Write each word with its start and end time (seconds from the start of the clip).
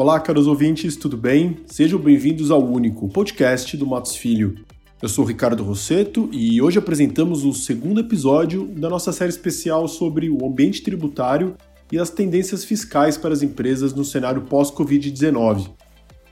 Olá, 0.00 0.20
caros 0.20 0.46
ouvintes, 0.46 0.94
tudo 0.94 1.16
bem? 1.16 1.56
Sejam 1.66 1.98
bem-vindos 1.98 2.52
ao 2.52 2.64
Único, 2.64 3.08
podcast 3.08 3.76
do 3.76 3.84
Matos 3.84 4.14
Filho. 4.14 4.54
Eu 5.02 5.08
sou 5.08 5.24
Ricardo 5.24 5.64
Rosseto 5.64 6.30
e 6.32 6.62
hoje 6.62 6.78
apresentamos 6.78 7.44
o 7.44 7.52
segundo 7.52 7.98
episódio 7.98 8.68
da 8.76 8.88
nossa 8.88 9.10
série 9.10 9.30
especial 9.30 9.88
sobre 9.88 10.30
o 10.30 10.46
ambiente 10.46 10.84
tributário 10.84 11.56
e 11.90 11.98
as 11.98 12.10
tendências 12.10 12.64
fiscais 12.64 13.18
para 13.18 13.34
as 13.34 13.42
empresas 13.42 13.92
no 13.92 14.04
cenário 14.04 14.42
pós-Covid-19. 14.42 15.68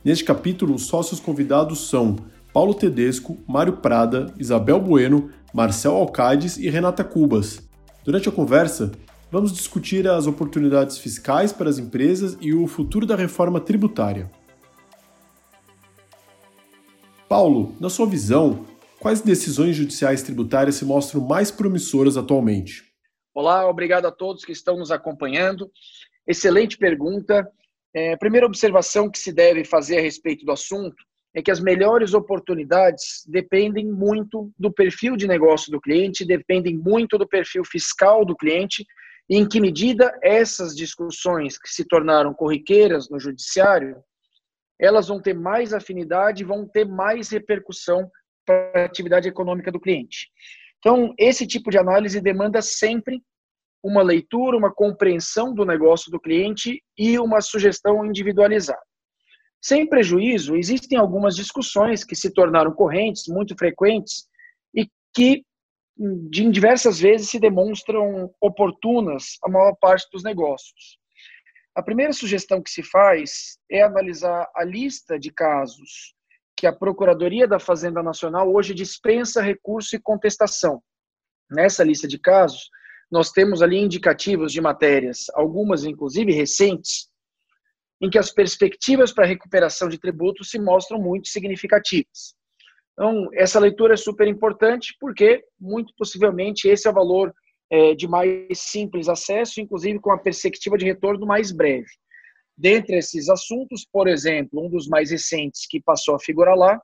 Neste 0.05 0.23
capítulo, 0.23 0.77
os 0.77 0.87
sócios 0.87 1.19
convidados 1.19 1.89
são 1.89 2.15
Paulo 2.53 2.73
Tedesco, 2.73 3.37
Mário 3.49 3.79
Prada, 3.79 4.33
Isabel 4.39 4.79
Bueno, 4.79 5.29
Marcel 5.53 5.97
Alcades 5.97 6.57
e 6.57 6.71
Renata 6.71 7.03
Cubas. 7.03 7.69
Durante 8.05 8.29
a 8.29 8.33
conversa, 8.33 8.93
vamos 9.31 9.53
discutir 9.53 10.09
as 10.09 10.27
oportunidades 10.27 10.99
fiscais 10.99 11.53
para 11.53 11.69
as 11.69 11.79
empresas 11.79 12.37
e 12.41 12.55
o 12.55 12.67
futuro 12.67 13.07
da 13.07 13.17
reforma 13.17 13.61
tributária. 13.61 14.31
Paulo, 17.29 17.75
na 17.81 17.91
sua 17.91 18.07
visão, 18.07 18.65
quais 19.01 19.21
decisões 19.21 19.75
judiciais 19.75 20.23
tributárias 20.23 20.77
se 20.77 20.85
mostram 20.85 21.21
mais 21.21 21.51
promissoras 21.51 22.17
atualmente? 22.17 22.85
Olá, 23.35 23.69
obrigado 23.69 24.07
a 24.07 24.13
todos 24.13 24.45
que 24.45 24.53
estão 24.53 24.77
nos 24.77 24.91
acompanhando. 24.91 25.71
Excelente 26.27 26.79
pergunta. 26.79 27.47
É, 27.93 28.17
primeira 28.17 28.47
observação 28.47 29.11
que 29.11 29.19
se 29.19 29.33
deve 29.33 29.65
fazer 29.65 29.99
a 29.99 30.03
respeito 30.03 30.45
do 30.45 30.53
assunto 30.53 30.97
é 31.35 31.43
que 31.43 31.51
as 31.51 31.61
melhores 31.61 32.15
oportunidades 32.15 33.25
dependem 33.27 33.87
muito 33.87 34.51
do 34.59 34.73
perfil 34.73 35.17
de 35.17 35.27
negócio 35.27 35.71
do 35.71 35.81
cliente, 35.81 36.25
dependem 36.25 36.77
muito 36.79 37.19
do 37.19 37.29
perfil 37.29 37.63
fiscal 37.65 38.25
do 38.25 38.35
cliente 38.35 38.87
e 39.29 39.37
em 39.37 39.49
que 39.49 39.61
medida 39.61 40.17
essas 40.23 40.75
discussões 40.75 41.59
que 41.59 41.69
se 41.69 41.85
tornaram 41.85 42.33
corriqueiras 42.33 43.09
no 43.09 43.19
judiciário, 43.19 44.03
elas 44.79 45.09
vão 45.09 45.21
ter 45.21 45.35
mais 45.35 45.73
afinidade, 45.73 46.45
vão 46.45 46.67
ter 46.67 46.87
mais 46.87 47.31
repercussão 47.31 48.11
para 48.45 48.83
a 48.83 48.85
atividade 48.85 49.29
econômica 49.29 49.73
do 49.73 49.81
cliente. 49.81 50.29
Então, 50.79 51.13
esse 51.19 51.47
tipo 51.47 51.71
de 51.71 51.79
análise 51.79 52.21
demanda 52.21 52.63
sempre 52.63 53.21
uma 53.83 54.03
leitura, 54.03 54.57
uma 54.57 54.73
compreensão 54.73 55.55
do 55.55 55.65
negócio 55.65 56.11
do 56.11 56.21
cliente 56.21 56.83
e 56.97 57.19
uma 57.19 57.41
sugestão 57.41 58.05
individualizada. 58.05 58.81
Sem 59.61 59.89
prejuízo, 59.89 60.55
existem 60.55 60.99
algumas 60.99 61.35
discussões 61.35 62.05
que 62.05 62.15
se 62.15 62.31
tornaram 62.31 62.73
correntes, 62.73 63.25
muito 63.27 63.57
frequentes, 63.57 64.29
e 64.75 64.89
que 65.15 65.43
de 65.97 66.51
diversas 66.51 66.99
vezes 67.01 67.31
se 67.31 67.39
demonstram 67.39 68.31
oportunas 68.41 69.39
a 69.43 69.49
maior 69.49 69.75
parte 69.81 70.09
dos 70.13 70.23
negócios. 70.23 70.99
A 71.75 71.83
primeira 71.83 72.13
sugestão 72.13 72.63
que 72.63 72.71
se 72.71 72.83
faz 72.83 73.59
é 73.71 73.83
analisar 73.83 74.49
a 74.55 74.65
lista 74.65 75.19
de 75.19 75.31
casos 75.31 76.15
que 76.57 76.67
a 76.67 76.73
Procuradoria 76.73 77.47
da 77.47 77.59
Fazenda 77.59 78.03
Nacional 78.03 78.53
hoje 78.53 78.73
dispensa 78.73 79.43
recurso 79.43 79.95
e 79.95 80.01
contestação. 80.01 80.83
Nessa 81.51 81.85
lista 81.85 82.09
de 82.09 82.19
casos, 82.19 82.71
nós 83.11 83.31
temos 83.31 83.63
ali 83.63 83.77
indicativos 83.77 84.53
de 84.53 84.61
matérias, 84.61 85.27
algumas 85.35 85.85
inclusive 85.85 86.33
recentes, 86.33 87.09
em 88.01 88.11
que 88.11 88.19
as 88.19 88.31
perspectivas 88.31 89.13
para 89.13 89.27
recuperação 89.27 89.89
de 89.89 89.99
tributos 89.99 90.51
se 90.51 90.59
mostram 90.59 90.99
muito 90.99 91.29
significativas. 91.29 92.35
Então, 92.99 93.29
essa 93.35 93.61
leitura 93.61 93.93
é 93.93 93.97
super 93.97 94.27
importante 94.27 94.97
porque, 94.99 95.45
muito 95.61 95.93
possivelmente, 95.99 96.67
esse 96.67 96.89
é 96.89 96.91
o 96.91 96.95
valor 96.95 97.35
é, 97.71 97.95
de 97.95 98.09
mais 98.09 98.59
simples 98.59 99.07
acesso, 99.07 99.61
inclusive 99.61 100.01
com 100.01 100.11
a 100.11 100.19
perspectiva 100.19 100.79
de 100.79 100.87
retorno 100.87 101.27
mais 101.27 101.53
breve. 101.53 101.91
Dentre 102.57 102.97
esses 102.97 103.29
assuntos, 103.29 103.85
por 103.85 104.09
exemplo, 104.09 104.65
um 104.65 104.71
dos 104.71 104.89
mais 104.89 105.11
recentes 105.11 105.67
que 105.69 105.79
passou 105.79 106.15
a 106.15 106.19
figurar 106.19 106.57
lá 106.57 106.81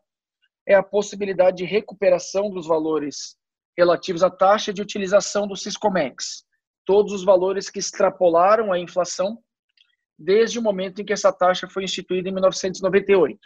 é 0.66 0.74
a 0.74 0.82
possibilidade 0.82 1.58
de 1.58 1.64
recuperação 1.64 2.50
dos 2.50 2.66
valores 2.66 3.36
relativos 3.76 4.22
à 4.22 4.28
taxa 4.28 4.70
de 4.70 4.82
utilização 4.82 5.48
do 5.48 5.56
Siscomex. 5.56 6.44
Todos 6.84 7.12
os 7.14 7.24
valores 7.24 7.70
que 7.70 7.78
extrapolaram 7.78 8.70
a 8.70 8.78
inflação 8.78 9.38
desde 10.18 10.58
o 10.58 10.62
momento 10.62 11.00
em 11.00 11.04
que 11.06 11.12
essa 11.12 11.32
taxa 11.32 11.66
foi 11.66 11.84
instituída 11.84 12.28
em 12.28 12.32
1998. 12.32 13.40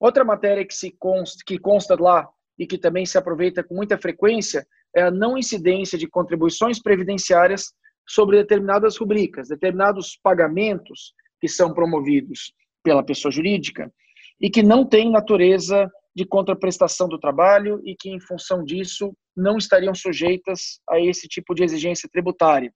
Outra 0.00 0.24
matéria 0.24 0.66
que, 0.66 0.74
se 0.74 0.90
consta, 0.98 1.42
que 1.46 1.58
consta 1.58 1.94
lá 2.00 2.26
e 2.58 2.66
que 2.66 2.78
também 2.78 3.04
se 3.04 3.18
aproveita 3.18 3.62
com 3.62 3.74
muita 3.74 3.98
frequência 3.98 4.66
é 4.96 5.02
a 5.02 5.10
não 5.10 5.36
incidência 5.36 5.98
de 5.98 6.08
contribuições 6.08 6.80
previdenciárias 6.82 7.72
sobre 8.08 8.38
determinadas 8.38 8.96
rubricas, 8.96 9.48
determinados 9.48 10.18
pagamentos 10.22 11.12
que 11.40 11.46
são 11.46 11.72
promovidos 11.72 12.52
pela 12.82 13.04
pessoa 13.04 13.30
jurídica 13.30 13.92
e 14.40 14.50
que 14.50 14.62
não 14.62 14.84
têm 14.84 15.10
natureza 15.10 15.88
de 16.14 16.24
contraprestação 16.24 17.08
do 17.08 17.18
trabalho 17.18 17.80
e 17.84 17.94
que, 17.94 18.10
em 18.10 18.20
função 18.20 18.64
disso, 18.64 19.14
não 19.36 19.58
estariam 19.58 19.94
sujeitas 19.94 20.80
a 20.88 20.98
esse 20.98 21.28
tipo 21.28 21.54
de 21.54 21.62
exigência 21.62 22.08
tributária. 22.10 22.72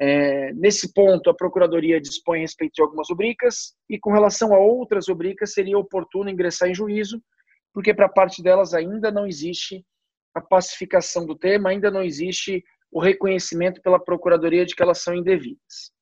É, 0.00 0.52
nesse 0.54 0.92
ponto, 0.92 1.30
a 1.30 1.34
Procuradoria 1.34 2.00
dispõe 2.00 2.38
a 2.38 2.42
respeito 2.42 2.72
de 2.74 2.82
algumas 2.82 3.08
rubricas 3.08 3.74
e, 3.88 3.98
com 3.98 4.12
relação 4.12 4.54
a 4.54 4.58
outras 4.58 5.08
rubricas, 5.08 5.52
seria 5.52 5.78
oportuno 5.78 6.30
ingressar 6.30 6.68
em 6.68 6.74
juízo, 6.74 7.22
porque 7.72 7.94
para 7.94 8.08
parte 8.08 8.42
delas 8.42 8.74
ainda 8.74 9.10
não 9.10 9.26
existe 9.26 9.84
a 10.34 10.40
pacificação 10.40 11.26
do 11.26 11.36
tema, 11.36 11.70
ainda 11.70 11.90
não 11.90 12.02
existe 12.02 12.64
o 12.90 13.00
reconhecimento 13.00 13.80
pela 13.80 14.02
Procuradoria 14.02 14.66
de 14.66 14.74
que 14.74 14.82
elas 14.82 15.02
são 15.02 15.14
indevidas. 15.14 15.92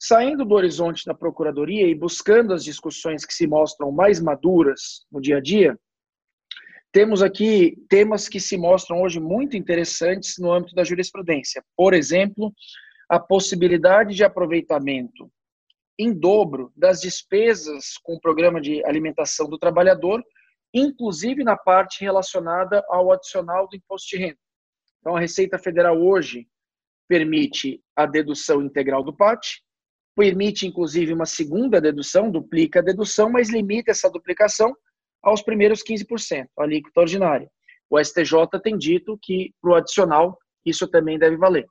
Saindo 0.00 0.44
do 0.44 0.54
horizonte 0.54 1.04
da 1.04 1.14
Procuradoria 1.14 1.86
e 1.86 1.94
buscando 1.94 2.54
as 2.54 2.64
discussões 2.64 3.24
que 3.24 3.34
se 3.34 3.46
mostram 3.46 3.90
mais 3.90 4.20
maduras 4.20 5.04
no 5.10 5.20
dia 5.20 5.38
a 5.38 5.40
dia, 5.40 5.78
temos 6.92 7.20
aqui 7.20 7.76
temas 7.88 8.28
que 8.28 8.40
se 8.40 8.56
mostram 8.56 9.02
hoje 9.02 9.20
muito 9.20 9.56
interessantes 9.56 10.36
no 10.38 10.52
âmbito 10.52 10.74
da 10.74 10.84
jurisprudência. 10.84 11.62
Por 11.76 11.92
exemplo, 11.92 12.52
a 13.08 13.18
possibilidade 13.18 14.14
de 14.14 14.22
aproveitamento 14.22 15.30
em 15.98 16.12
dobro 16.12 16.72
das 16.76 17.00
despesas 17.00 17.96
com 18.02 18.14
o 18.14 18.20
programa 18.20 18.60
de 18.60 18.84
alimentação 18.84 19.48
do 19.48 19.58
trabalhador, 19.58 20.22
inclusive 20.72 21.42
na 21.42 21.56
parte 21.56 22.02
relacionada 22.02 22.84
ao 22.88 23.10
adicional 23.10 23.66
do 23.66 23.76
imposto 23.76 24.10
de 24.10 24.18
renda. 24.18 24.38
Então, 25.00 25.16
a 25.16 25.20
Receita 25.20 25.58
Federal 25.58 26.00
hoje 26.00 26.46
permite 27.08 27.82
a 27.96 28.04
dedução 28.04 28.62
integral 28.62 29.02
do 29.02 29.16
PAT, 29.16 29.62
permite 30.14 30.66
inclusive 30.66 31.12
uma 31.12 31.26
segunda 31.26 31.80
dedução, 31.80 32.30
duplica 32.30 32.80
a 32.80 32.82
dedução, 32.82 33.30
mas 33.30 33.48
limita 33.48 33.90
essa 33.90 34.10
duplicação 34.10 34.76
aos 35.22 35.42
primeiros 35.42 35.82
15%, 35.82 36.46
a 36.58 36.62
alíquota 36.62 37.00
ordinária. 37.00 37.50
O 37.90 37.98
STJ 37.98 38.46
tem 38.62 38.76
dito 38.76 39.18
que 39.20 39.54
para 39.60 39.70
o 39.70 39.74
adicional 39.74 40.38
isso 40.64 40.86
também 40.86 41.18
deve 41.18 41.36
valer. 41.36 41.66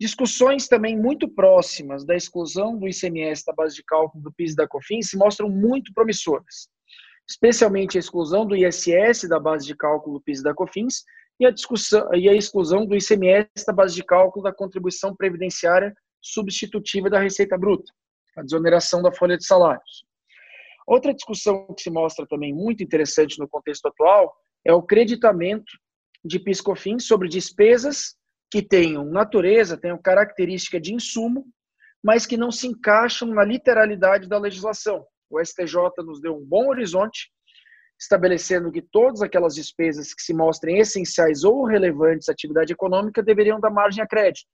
Discussões 0.00 0.66
também 0.66 0.98
muito 0.98 1.28
próximas 1.28 2.06
da 2.06 2.16
exclusão 2.16 2.74
do 2.74 2.88
ICMS 2.88 3.44
da 3.44 3.52
base 3.52 3.76
de 3.76 3.84
cálculo 3.84 4.24
do 4.24 4.32
PIS 4.32 4.54
e 4.54 4.56
da 4.56 4.66
COFINS 4.66 5.10
se 5.10 5.18
mostram 5.18 5.50
muito 5.50 5.92
promissoras, 5.92 6.70
especialmente 7.28 7.98
a 7.98 8.00
exclusão 8.00 8.46
do 8.46 8.56
ISS 8.56 9.28
da 9.28 9.38
base 9.38 9.66
de 9.66 9.76
cálculo 9.76 10.18
do 10.18 10.24
PIS 10.24 10.40
e 10.40 10.42
da 10.42 10.54
COFINS 10.54 11.04
e 11.38 11.44
a, 11.44 11.50
discussão, 11.50 12.08
e 12.14 12.30
a 12.30 12.34
exclusão 12.34 12.86
do 12.86 12.96
ICMS 12.96 13.50
da 13.66 13.74
base 13.74 13.94
de 13.94 14.02
cálculo 14.02 14.42
da 14.42 14.54
contribuição 14.54 15.14
previdenciária 15.14 15.94
substitutiva 16.18 17.10
da 17.10 17.20
Receita 17.20 17.58
Bruta, 17.58 17.92
a 18.38 18.42
desoneração 18.42 19.02
da 19.02 19.12
folha 19.12 19.36
de 19.36 19.44
salários. 19.44 20.06
Outra 20.86 21.12
discussão 21.12 21.66
que 21.74 21.82
se 21.82 21.90
mostra 21.90 22.26
também 22.26 22.54
muito 22.54 22.82
interessante 22.82 23.38
no 23.38 23.46
contexto 23.46 23.86
atual 23.86 24.34
é 24.64 24.72
o 24.72 24.82
creditamento 24.82 25.70
de 26.24 26.38
PIS/COFINS 26.38 27.06
sobre 27.06 27.28
despesas 27.28 28.18
que 28.50 28.60
tenham 28.62 29.04
natureza, 29.04 29.76
tenham 29.76 29.96
característica 29.96 30.80
de 30.80 30.92
insumo, 30.92 31.46
mas 32.02 32.26
que 32.26 32.36
não 32.36 32.50
se 32.50 32.66
encaixam 32.66 33.28
na 33.28 33.44
literalidade 33.44 34.28
da 34.28 34.38
legislação. 34.38 35.06
O 35.30 35.38
STJ 35.42 35.76
nos 36.04 36.20
deu 36.20 36.36
um 36.36 36.44
bom 36.44 36.68
horizonte, 36.68 37.30
estabelecendo 37.98 38.72
que 38.72 38.82
todas 38.82 39.22
aquelas 39.22 39.54
despesas 39.54 40.14
que 40.14 40.22
se 40.22 40.34
mostrem 40.34 40.78
essenciais 40.78 41.44
ou 41.44 41.64
relevantes 41.64 42.28
à 42.28 42.32
atividade 42.32 42.72
econômica 42.72 43.22
deveriam 43.22 43.60
dar 43.60 43.70
margem 43.70 44.02
a 44.02 44.06
crédito. 44.06 44.48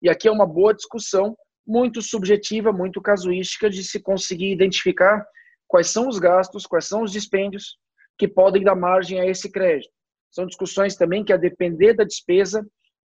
E 0.00 0.10
aqui 0.10 0.28
é 0.28 0.30
uma 0.30 0.46
boa 0.46 0.74
discussão, 0.74 1.36
muito 1.66 2.00
subjetiva, 2.02 2.70
muito 2.72 3.00
casuística, 3.00 3.68
de 3.68 3.82
se 3.82 3.98
conseguir 3.98 4.52
identificar 4.52 5.26
quais 5.66 5.88
são 5.88 6.06
os 6.06 6.18
gastos, 6.18 6.66
quais 6.66 6.84
são 6.84 7.02
os 7.02 7.10
dispêndios 7.10 7.78
que 8.18 8.28
podem 8.28 8.62
dar 8.62 8.76
margem 8.76 9.18
a 9.18 9.26
esse 9.26 9.50
crédito. 9.50 9.92
São 10.30 10.46
discussões 10.46 10.96
também 10.96 11.24
que, 11.24 11.32
a 11.32 11.36
depender 11.36 11.94
da 11.94 12.04
despesa, 12.04 12.64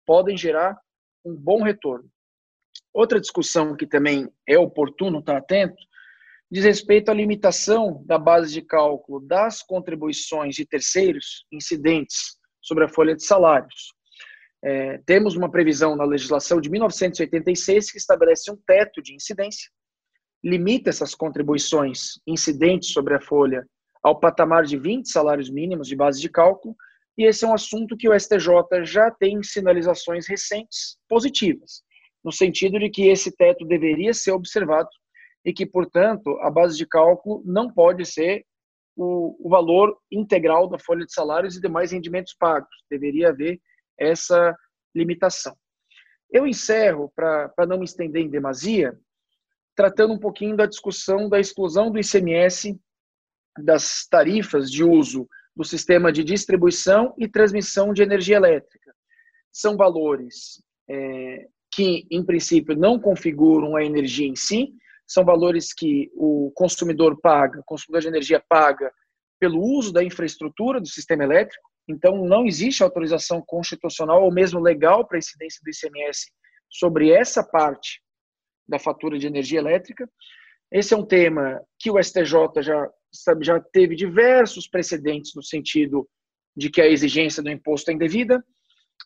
podem 0.09 0.39
gerar 0.39 0.75
um 1.23 1.37
bom 1.37 1.63
retorno. 1.63 2.09
Outra 2.95 3.21
discussão 3.21 3.77
que 3.77 3.87
também 3.87 4.27
é 4.49 4.59
oportuno 4.59 5.19
estar 5.19 5.37
atento 5.37 5.77
diz 6.51 6.65
respeito 6.65 7.11
à 7.11 7.15
limitação 7.15 8.03
da 8.07 8.19
base 8.19 8.51
de 8.55 8.63
cálculo 8.63 9.21
das 9.21 9.63
contribuições 9.63 10.55
de 10.55 10.65
terceiros 10.65 11.45
incidentes 11.53 12.39
sobre 12.63 12.85
a 12.85 12.89
folha 12.89 13.15
de 13.15 13.23
salários. 13.23 13.93
É, 14.65 14.97
temos 15.05 15.37
uma 15.37 15.51
previsão 15.51 15.95
na 15.95 16.05
legislação 16.05 16.59
de 16.59 16.71
1986 16.71 17.93
que 17.93 17.99
estabelece 17.99 18.51
um 18.51 18.57
teto 18.67 19.03
de 19.03 19.15
incidência 19.15 19.69
limita 20.43 20.91
essas 20.91 21.15
contribuições 21.15 22.21
incidentes 22.27 22.93
sobre 22.93 23.15
a 23.15 23.21
folha 23.21 23.67
ao 24.03 24.19
patamar 24.19 24.65
de 24.65 24.79
20 24.79 25.11
salários 25.11 25.51
mínimos 25.51 25.89
de 25.89 25.97
base 25.97 26.21
de 26.21 26.29
cálculo, 26.29 26.77
e 27.19 27.25
esse 27.25 27.45
é 27.45 27.49
um 27.49 27.53
assunto 27.53 27.97
que 27.97 28.09
o 28.09 28.19
STJ 28.19 28.85
já 28.85 29.11
tem 29.11 29.43
sinalizações 29.43 30.29
recentes 30.29 30.97
positivas, 31.09 31.83
no 32.23 32.31
sentido 32.31 32.79
de 32.79 32.89
que 32.89 33.09
esse 33.09 33.37
teto 33.37 33.67
deveria 33.67 34.15
ser 34.15 34.31
observado 34.31 34.89
e 35.45 35.53
que, 35.53 35.67
portanto, 35.67 36.39
a 36.43 36.49
base 36.49 36.77
de 36.77 36.87
cálculo 36.87 37.43
não 37.45 37.69
pode 37.69 38.07
ser 38.07 38.47
o, 38.97 39.37
o 39.45 39.49
valor 39.51 39.99
integral 40.13 40.69
da 40.69 40.79
folha 40.79 41.05
de 41.05 41.13
salários 41.13 41.57
e 41.57 41.61
demais 41.61 41.91
rendimentos 41.91 42.35
pagos. 42.39 42.71
Deveria 42.89 43.31
haver 43.31 43.61
essa 43.99 44.57
limitação. 44.95 45.57
Eu 46.31 46.47
encerro, 46.47 47.13
para 47.17 47.67
não 47.67 47.79
me 47.79 47.85
estender 47.85 48.23
em 48.23 48.31
demasia, 48.31 48.97
tratando 49.75 50.15
um 50.15 50.19
pouquinho 50.21 50.57
da 50.57 50.67
discussão 50.67 51.29
da 51.29 51.41
exclusão 51.41 51.91
do 51.91 51.99
ICMS 51.99 52.79
das 53.59 54.07
tarifas 54.09 54.71
de 54.71 54.85
uso 54.85 55.29
do 55.59 55.65
sistema 55.65 56.13
de 56.13 56.23
distribuição 56.23 57.13
e 57.19 57.27
transmissão 57.27 57.93
de 57.93 58.01
energia 58.01 58.37
elétrica. 58.37 58.95
São 59.53 59.77
valores 59.77 60.63
é, 60.89 61.49
que, 61.69 62.07
em 62.13 62.25
princípio, 62.25 62.77
não 62.77 62.97
configuram 62.97 63.75
a 63.75 63.85
energia 63.85 64.29
em 64.29 64.37
si, 64.37 64.73
são 65.05 65.25
valores 65.25 65.73
que 65.73 66.13
o 66.15 66.53
consumidor 66.55 67.21
paga, 67.21 67.59
o 67.59 67.65
consumidor 67.65 68.03
de 68.03 68.07
energia 68.07 68.41
paga 68.49 68.93
pelo 69.41 69.61
uso 69.61 69.93
da 69.93 70.05
infraestrutura 70.05 70.81
do 70.81 70.87
sistema 70.87 71.25
elétrico, 71.25 71.69
então 71.89 72.25
não 72.25 72.47
existe 72.47 72.85
autorização 72.85 73.43
constitucional 73.45 74.23
ou 74.23 74.33
mesmo 74.33 74.61
legal 74.61 75.09
para 75.09 75.19
incidência 75.19 75.61
do 75.65 75.71
ICMS 75.71 76.31
sobre 76.71 77.11
essa 77.11 77.43
parte 77.43 78.01
da 78.69 78.79
fatura 78.79 79.19
de 79.19 79.27
energia 79.27 79.59
elétrica. 79.59 80.09
Esse 80.71 80.95
é 80.95 80.97
um 80.97 81.05
tema 81.05 81.61
que 81.81 81.91
o 81.91 82.01
STJ 82.01 82.63
já, 82.63 82.89
já 83.41 83.61
teve 83.61 83.95
diversos 83.95 84.69
precedentes 84.69 85.33
no 85.35 85.43
sentido 85.43 86.09
de 86.57 86.71
que 86.71 86.81
a 86.81 86.89
exigência 86.89 87.43
do 87.43 87.51
imposto 87.51 87.91
é 87.91 87.95
indevida. 87.95 88.45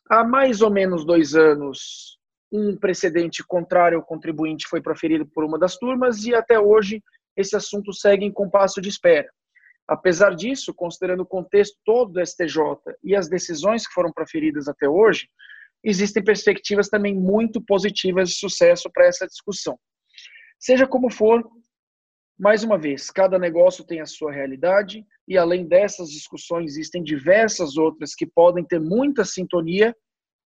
Há 0.09 0.25
mais 0.25 0.63
ou 0.63 0.71
menos 0.71 1.05
dois 1.05 1.35
anos, 1.35 2.19
um 2.51 2.77
precedente 2.77 3.43
contrário 3.47 3.99
ao 3.99 4.05
contribuinte 4.05 4.67
foi 4.67 4.81
proferido 4.81 5.27
por 5.27 5.45
uma 5.45 5.59
das 5.59 5.77
turmas 5.77 6.25
e 6.25 6.35
até 6.35 6.59
hoje 6.59 7.03
esse 7.37 7.57
assunto 7.57 7.93
segue 7.93 8.25
em 8.25 8.33
compasso 8.33 8.81
de 8.81 8.89
espera. 8.89 9.29
Apesar 9.89 10.35
disso, 10.35 10.73
considerando 10.75 11.21
o 11.21 11.27
contexto 11.27 11.77
todo 11.85 12.13
do 12.13 12.27
STJ 12.27 12.57
e 13.03 13.17
as 13.17 13.29
decisões 13.29 13.87
que 13.87 13.93
foram 13.93 14.13
proferidas 14.13 14.69
até 14.69 14.89
hoje, 14.89 15.29
existem 15.83 16.23
perspectivas 16.23 16.89
também 16.89 17.15
muito 17.15 17.61
positivas 17.61 18.29
de 18.29 18.37
sucesso 18.37 18.91
para 18.93 19.07
essa 19.07 19.27
discussão. 19.27 19.79
Seja 20.59 20.87
como 20.87 21.11
for, 21.11 21.43
mais 22.43 22.65
uma 22.65 22.77
vez, 22.77 23.09
cada 23.09 23.39
negócio 23.39 23.85
tem 23.85 24.01
a 24.01 24.07
sua 24.07 24.33
realidade 24.33 25.07
e 25.29 25.39
além 25.39 25.65
dessas 25.65 26.11
discussões 26.11 26.73
existem 26.73 27.01
diversas 27.01 27.77
outras 27.77 28.17
que 28.17 28.27
podem 28.27 28.65
ter 28.65 28.81
muita 28.81 29.25
sintonia 29.25 29.95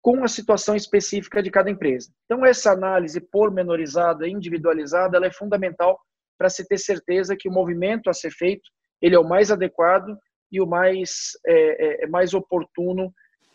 com 0.01 0.21
a 0.21 0.27
situação 0.27 0.75
específica 0.75 1.41
de 1.41 1.49
cada 1.49 1.71
empresa. 1.71 2.11
Então 2.25 2.45
essa 2.45 2.73
análise 2.73 3.21
pormenorizada, 3.21 4.27
individualizada, 4.27 5.15
ela 5.15 5.27
é 5.27 5.31
fundamental 5.31 5.97
para 6.37 6.49
se 6.49 6.67
ter 6.67 6.77
certeza 6.79 7.33
que 7.33 7.47
o 7.47 7.51
movimento 7.51 8.09
a 8.09 8.13
ser 8.13 8.31
feito 8.31 8.69
ele 9.01 9.15
é 9.15 9.19
o 9.19 9.27
mais 9.27 9.49
adequado 9.49 10.17
e 10.51 10.59
o 10.59 10.67
mais, 10.67 11.29
é, 11.47 11.53
é, 11.53 12.03
é 12.03 12.07
mais 12.07 12.33
oportuno 12.33 13.09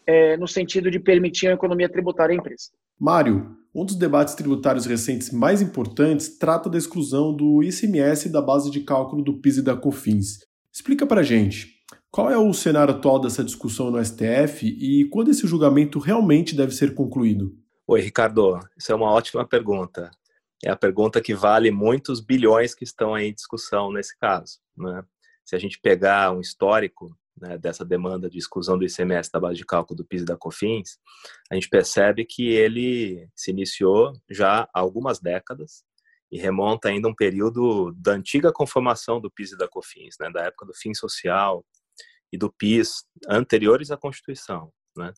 é, 0.06 0.38
no 0.38 0.48
sentido 0.48 0.90
de 0.90 0.98
permitir 0.98 1.48
a 1.48 1.52
economia 1.52 1.90
tributária 1.90 2.32
à 2.32 2.36
empresa. 2.36 2.70
Mário, 2.98 3.54
um 3.74 3.84
dos 3.84 3.96
debates 3.96 4.34
tributários 4.34 4.84
recentes 4.84 5.30
mais 5.30 5.62
importantes 5.62 6.36
trata 6.36 6.68
da 6.68 6.76
exclusão 6.76 7.34
do 7.34 7.62
ICMS 7.62 8.28
da 8.28 8.42
base 8.42 8.70
de 8.70 8.80
cálculo 8.80 9.22
do 9.22 9.40
PIS 9.40 9.58
e 9.58 9.62
da 9.62 9.76
COFINS. 9.76 10.40
Explica 10.72 11.06
para 11.06 11.22
gente, 11.22 11.80
qual 12.10 12.30
é 12.30 12.36
o 12.36 12.52
cenário 12.52 12.94
atual 12.94 13.20
dessa 13.20 13.44
discussão 13.44 13.90
no 13.90 14.04
STF 14.04 14.66
e 14.66 15.08
quando 15.10 15.30
esse 15.30 15.46
julgamento 15.46 15.98
realmente 15.98 16.56
deve 16.56 16.72
ser 16.72 16.94
concluído? 16.94 17.56
Oi, 17.86 18.00
Ricardo, 18.00 18.58
isso 18.76 18.90
é 18.90 18.94
uma 18.94 19.10
ótima 19.10 19.46
pergunta. 19.46 20.10
É 20.64 20.70
a 20.70 20.76
pergunta 20.76 21.20
que 21.20 21.34
vale 21.34 21.70
muitos 21.70 22.20
bilhões 22.20 22.74
que 22.74 22.84
estão 22.84 23.14
aí 23.14 23.28
em 23.28 23.34
discussão 23.34 23.92
nesse 23.92 24.16
caso. 24.18 24.58
Né? 24.76 25.02
Se 25.44 25.54
a 25.54 25.58
gente 25.58 25.80
pegar 25.80 26.32
um 26.32 26.40
histórico 26.40 27.16
né, 27.40 27.58
dessa 27.58 27.84
demanda 27.84 28.28
de 28.28 28.38
exclusão 28.38 28.78
do 28.78 28.84
ICMS 28.84 29.30
da 29.32 29.40
base 29.40 29.56
de 29.56 29.64
cálculo 29.64 29.96
do 29.96 30.04
PIS 30.04 30.22
e 30.22 30.24
da 30.24 30.36
COFINS, 30.36 30.98
a 31.50 31.54
gente 31.54 31.68
percebe 31.68 32.24
que 32.24 32.48
ele 32.48 33.28
se 33.34 33.50
iniciou 33.50 34.12
já 34.28 34.62
há 34.62 34.80
algumas 34.80 35.20
décadas 35.20 35.84
e 36.30 36.38
remonta 36.38 36.88
ainda 36.88 37.08
um 37.08 37.14
período 37.14 37.92
da 37.96 38.12
antiga 38.12 38.52
conformação 38.52 39.20
do 39.20 39.30
PIS 39.30 39.52
e 39.52 39.58
da 39.58 39.68
COFINS, 39.68 40.16
né, 40.20 40.30
da 40.30 40.44
época 40.44 40.66
do 40.66 40.74
fim 40.74 40.94
social 40.94 41.64
e 42.32 42.38
do 42.38 42.52
PIS 42.52 43.04
anteriores 43.28 43.90
à 43.90 43.96
Constituição. 43.96 44.72
Né? 44.96 45.12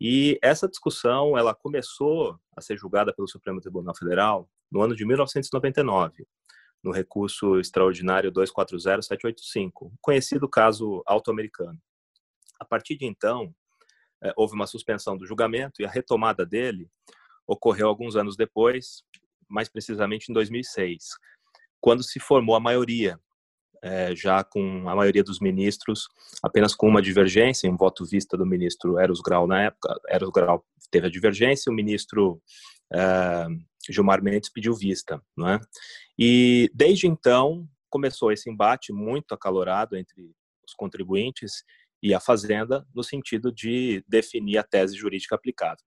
E 0.00 0.38
essa 0.42 0.68
discussão 0.68 1.36
ela 1.36 1.54
começou 1.54 2.38
a 2.56 2.60
ser 2.60 2.76
julgada 2.76 3.12
pelo 3.14 3.28
Supremo 3.28 3.60
Tribunal 3.60 3.94
Federal 3.96 4.48
no 4.70 4.80
ano 4.80 4.94
de 4.94 5.04
1999, 5.04 6.26
no 6.84 6.92
recurso 6.92 7.58
extraordinário 7.58 8.30
240785, 8.30 9.92
conhecido 10.02 10.46
caso 10.46 11.02
auto-americano. 11.06 11.80
A 12.60 12.64
partir 12.64 12.96
de 12.96 13.06
então, 13.06 13.54
é, 14.22 14.32
houve 14.36 14.54
uma 14.54 14.66
suspensão 14.66 15.16
do 15.16 15.26
julgamento 15.26 15.80
e 15.80 15.86
a 15.86 15.90
retomada 15.90 16.44
dele 16.44 16.88
ocorreu 17.46 17.88
alguns 17.88 18.16
anos 18.16 18.36
depois, 18.36 19.02
mais 19.48 19.68
precisamente 19.68 20.30
em 20.30 20.34
2006, 20.34 21.08
quando 21.80 22.02
se 22.02 22.20
formou 22.20 22.54
a 22.54 22.60
maioria, 22.60 23.18
é, 23.82 24.14
já 24.14 24.42
com 24.44 24.88
a 24.88 24.94
maioria 24.94 25.24
dos 25.24 25.40
ministros, 25.40 26.08
apenas 26.42 26.74
com 26.74 26.88
uma 26.88 27.02
divergência, 27.02 27.70
um 27.70 27.76
voto 27.76 28.04
vista 28.04 28.36
do 28.36 28.46
ministro 28.46 28.98
Eros 28.98 29.20
Grau 29.20 29.46
na 29.46 29.64
época. 29.64 29.94
Eros 30.08 30.30
Grau 30.30 30.64
teve 30.90 31.06
a 31.06 31.10
divergência, 31.10 31.70
o 31.70 31.74
ministro 31.74 32.40
é, 32.94 33.46
Gilmar 33.90 34.22
Mendes 34.22 34.48
pediu 34.48 34.74
vista, 34.74 35.20
não 35.36 35.48
é? 35.48 35.60
E 36.18 36.70
desde 36.74 37.06
então 37.06 37.68
começou 37.90 38.32
esse 38.32 38.50
embate 38.50 38.92
muito 38.92 39.34
acalorado 39.34 39.96
entre 39.96 40.32
os 40.66 40.74
contribuintes 40.74 41.64
e 42.02 42.14
a 42.14 42.20
Fazenda 42.20 42.86
no 42.94 43.02
sentido 43.02 43.52
de 43.52 44.04
definir 44.08 44.58
a 44.58 44.62
tese 44.62 44.96
jurídica 44.96 45.34
aplicável. 45.34 45.84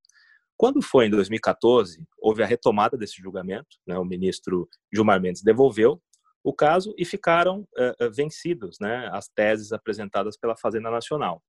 Quando 0.58 0.82
foi 0.82 1.06
em 1.06 1.12
2014, 1.12 2.04
houve 2.18 2.42
a 2.42 2.46
retomada 2.46 2.98
desse 2.98 3.22
julgamento, 3.22 3.78
né? 3.86 3.98
o 3.98 4.04
ministro 4.04 4.68
Gilmar 4.92 5.22
Mendes 5.22 5.44
devolveu 5.44 6.02
o 6.44 6.52
caso 6.52 6.94
e 6.98 7.06
ficaram 7.06 7.68
uh, 7.78 8.12
vencidos 8.12 8.78
né? 8.82 9.08
as 9.14 9.28
teses 9.28 9.72
apresentadas 9.72 10.36
pela 10.36 10.58
Fazenda 10.58 10.90
Nacional. 10.90 11.44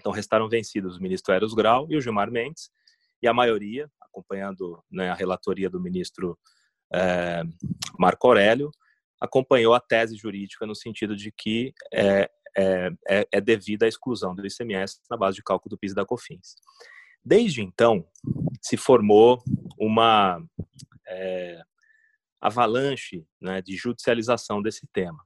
Então 0.00 0.12
restaram 0.12 0.48
vencidos 0.48 0.96
o 0.96 1.02
ministro 1.02 1.34
Eros 1.34 1.52
Grau 1.52 1.86
e 1.90 1.96
o 1.96 2.00
Gilmar 2.00 2.30
Mendes, 2.30 2.70
e 3.22 3.28
a 3.28 3.34
maioria, 3.34 3.90
acompanhando 4.00 4.82
né, 4.90 5.10
a 5.10 5.14
relatoria 5.14 5.68
do 5.68 5.80
ministro 5.80 6.38
é, 6.92 7.42
Marco 7.98 8.26
Aurélio, 8.26 8.70
acompanhou 9.20 9.74
a 9.74 9.80
tese 9.80 10.16
jurídica 10.16 10.66
no 10.66 10.74
sentido 10.74 11.16
de 11.16 11.32
que 11.32 11.72
é, 11.92 12.30
é, 12.56 12.90
é, 13.08 13.28
é 13.32 13.40
devida 13.40 13.86
à 13.86 13.88
exclusão 13.88 14.34
do 14.34 14.46
ICMS 14.46 15.00
na 15.10 15.16
base 15.16 15.36
de 15.36 15.42
cálculo 15.42 15.70
do 15.70 15.78
PIS 15.78 15.92
e 15.92 15.94
da 15.94 16.04
COFINS. 16.04 16.56
Desde 17.24 17.62
então, 17.62 18.06
se 18.62 18.76
formou 18.76 19.42
uma 19.78 20.42
é, 21.06 21.62
avalanche 22.40 23.26
né, 23.40 23.60
de 23.60 23.76
judicialização 23.76 24.62
desse 24.62 24.86
tema. 24.92 25.18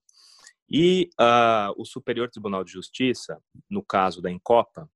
E 0.68 1.10
uh, 1.20 1.74
o 1.76 1.84
Superior 1.84 2.30
Tribunal 2.30 2.64
de 2.64 2.72
Justiça, 2.72 3.38
no 3.68 3.84
caso 3.84 4.22
da 4.22 4.30
Encopa, 4.30 4.88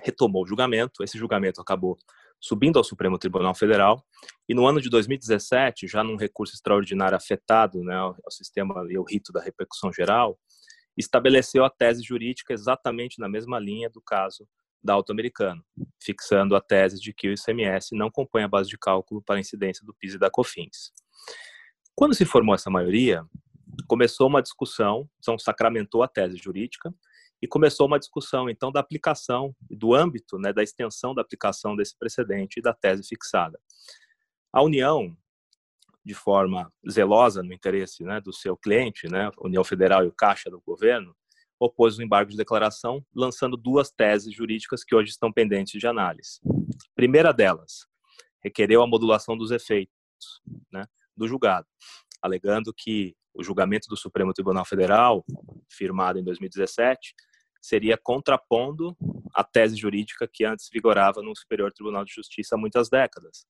retomou 0.00 0.42
o 0.42 0.46
julgamento. 0.46 1.04
Esse 1.04 1.18
julgamento 1.18 1.60
acabou 1.60 1.98
subindo 2.42 2.76
ao 2.76 2.84
Supremo 2.84 3.18
Tribunal 3.18 3.54
Federal. 3.54 4.04
E 4.48 4.54
no 4.54 4.66
ano 4.66 4.80
de 4.80 4.90
2017, 4.90 5.86
já 5.86 6.02
num 6.02 6.16
recurso 6.16 6.54
extraordinário 6.54 7.16
afetado 7.16 7.82
né, 7.84 7.94
ao 7.94 8.30
sistema 8.30 8.84
e 8.90 8.96
ao 8.96 9.04
rito 9.04 9.32
da 9.32 9.40
repercussão 9.40 9.92
geral, 9.92 10.36
estabeleceu 10.96 11.64
a 11.64 11.70
tese 11.70 12.02
jurídica 12.02 12.52
exatamente 12.52 13.20
na 13.20 13.28
mesma 13.28 13.60
linha 13.60 13.88
do 13.88 14.02
caso 14.02 14.46
da 14.82 14.94
auto-americano, 14.94 15.64
fixando 16.02 16.56
a 16.56 16.60
tese 16.60 17.00
de 17.00 17.14
que 17.14 17.28
o 17.28 17.32
ICMS 17.32 17.94
não 17.94 18.10
compõe 18.10 18.42
a 18.42 18.48
base 18.48 18.68
de 18.68 18.76
cálculo 18.76 19.22
para 19.22 19.36
a 19.36 19.40
incidência 19.40 19.86
do 19.86 19.94
PIS 19.94 20.14
e 20.14 20.18
da 20.18 20.28
COFINS. 20.28 20.92
Quando 21.94 22.14
se 22.14 22.24
formou 22.24 22.54
essa 22.54 22.68
maioria, 22.68 23.24
começou 23.86 24.26
uma 24.26 24.42
discussão, 24.42 25.08
então 25.20 25.38
sacramentou 25.38 26.02
a 26.02 26.08
tese 26.08 26.36
jurídica, 26.36 26.92
e 27.42 27.48
começou 27.48 27.88
uma 27.88 27.98
discussão 27.98 28.48
então 28.48 28.70
da 28.70 28.78
aplicação 28.78 29.54
do 29.68 29.92
âmbito, 29.92 30.38
né, 30.38 30.52
da 30.52 30.62
extensão 30.62 31.12
da 31.12 31.22
aplicação 31.22 31.74
desse 31.74 31.98
precedente 31.98 32.60
e 32.60 32.62
da 32.62 32.72
tese 32.72 33.02
fixada. 33.02 33.58
A 34.52 34.62
União, 34.62 35.16
de 36.04 36.14
forma 36.14 36.72
zelosa 36.88 37.42
no 37.42 37.52
interesse 37.52 38.04
né, 38.04 38.20
do 38.20 38.32
seu 38.32 38.56
cliente, 38.56 39.08
né, 39.08 39.28
União 39.40 39.64
Federal 39.64 40.04
e 40.04 40.06
o 40.06 40.12
Caixa 40.12 40.48
do 40.48 40.60
governo, 40.60 41.16
opôs 41.58 41.98
o 41.98 42.02
embargo 42.02 42.30
de 42.30 42.36
declaração, 42.36 43.04
lançando 43.14 43.56
duas 43.56 43.90
teses 43.90 44.32
jurídicas 44.34 44.84
que 44.84 44.94
hoje 44.94 45.10
estão 45.10 45.32
pendentes 45.32 45.80
de 45.80 45.86
análise. 45.86 46.40
Primeira 46.94 47.32
delas, 47.32 47.86
requereu 48.42 48.82
a 48.82 48.86
modulação 48.86 49.36
dos 49.36 49.50
efeitos 49.50 49.92
né, 50.72 50.84
do 51.16 51.26
julgado. 51.26 51.66
alegando 52.20 52.72
que 52.72 53.16
o 53.34 53.42
julgamento 53.42 53.88
do 53.88 53.96
Supremo 53.96 54.32
Tribunal 54.32 54.64
Federal, 54.64 55.24
firmado 55.68 56.18
em 56.18 56.24
2017, 56.24 57.14
seria 57.62 57.96
contrapondo 57.96 58.96
a 59.32 59.44
tese 59.44 59.76
jurídica 59.76 60.28
que 60.30 60.44
antes 60.44 60.68
vigorava 60.70 61.22
no 61.22 61.34
Superior 61.34 61.72
Tribunal 61.72 62.04
de 62.04 62.12
Justiça 62.12 62.56
há 62.56 62.58
muitas 62.58 62.90
décadas, 62.90 63.46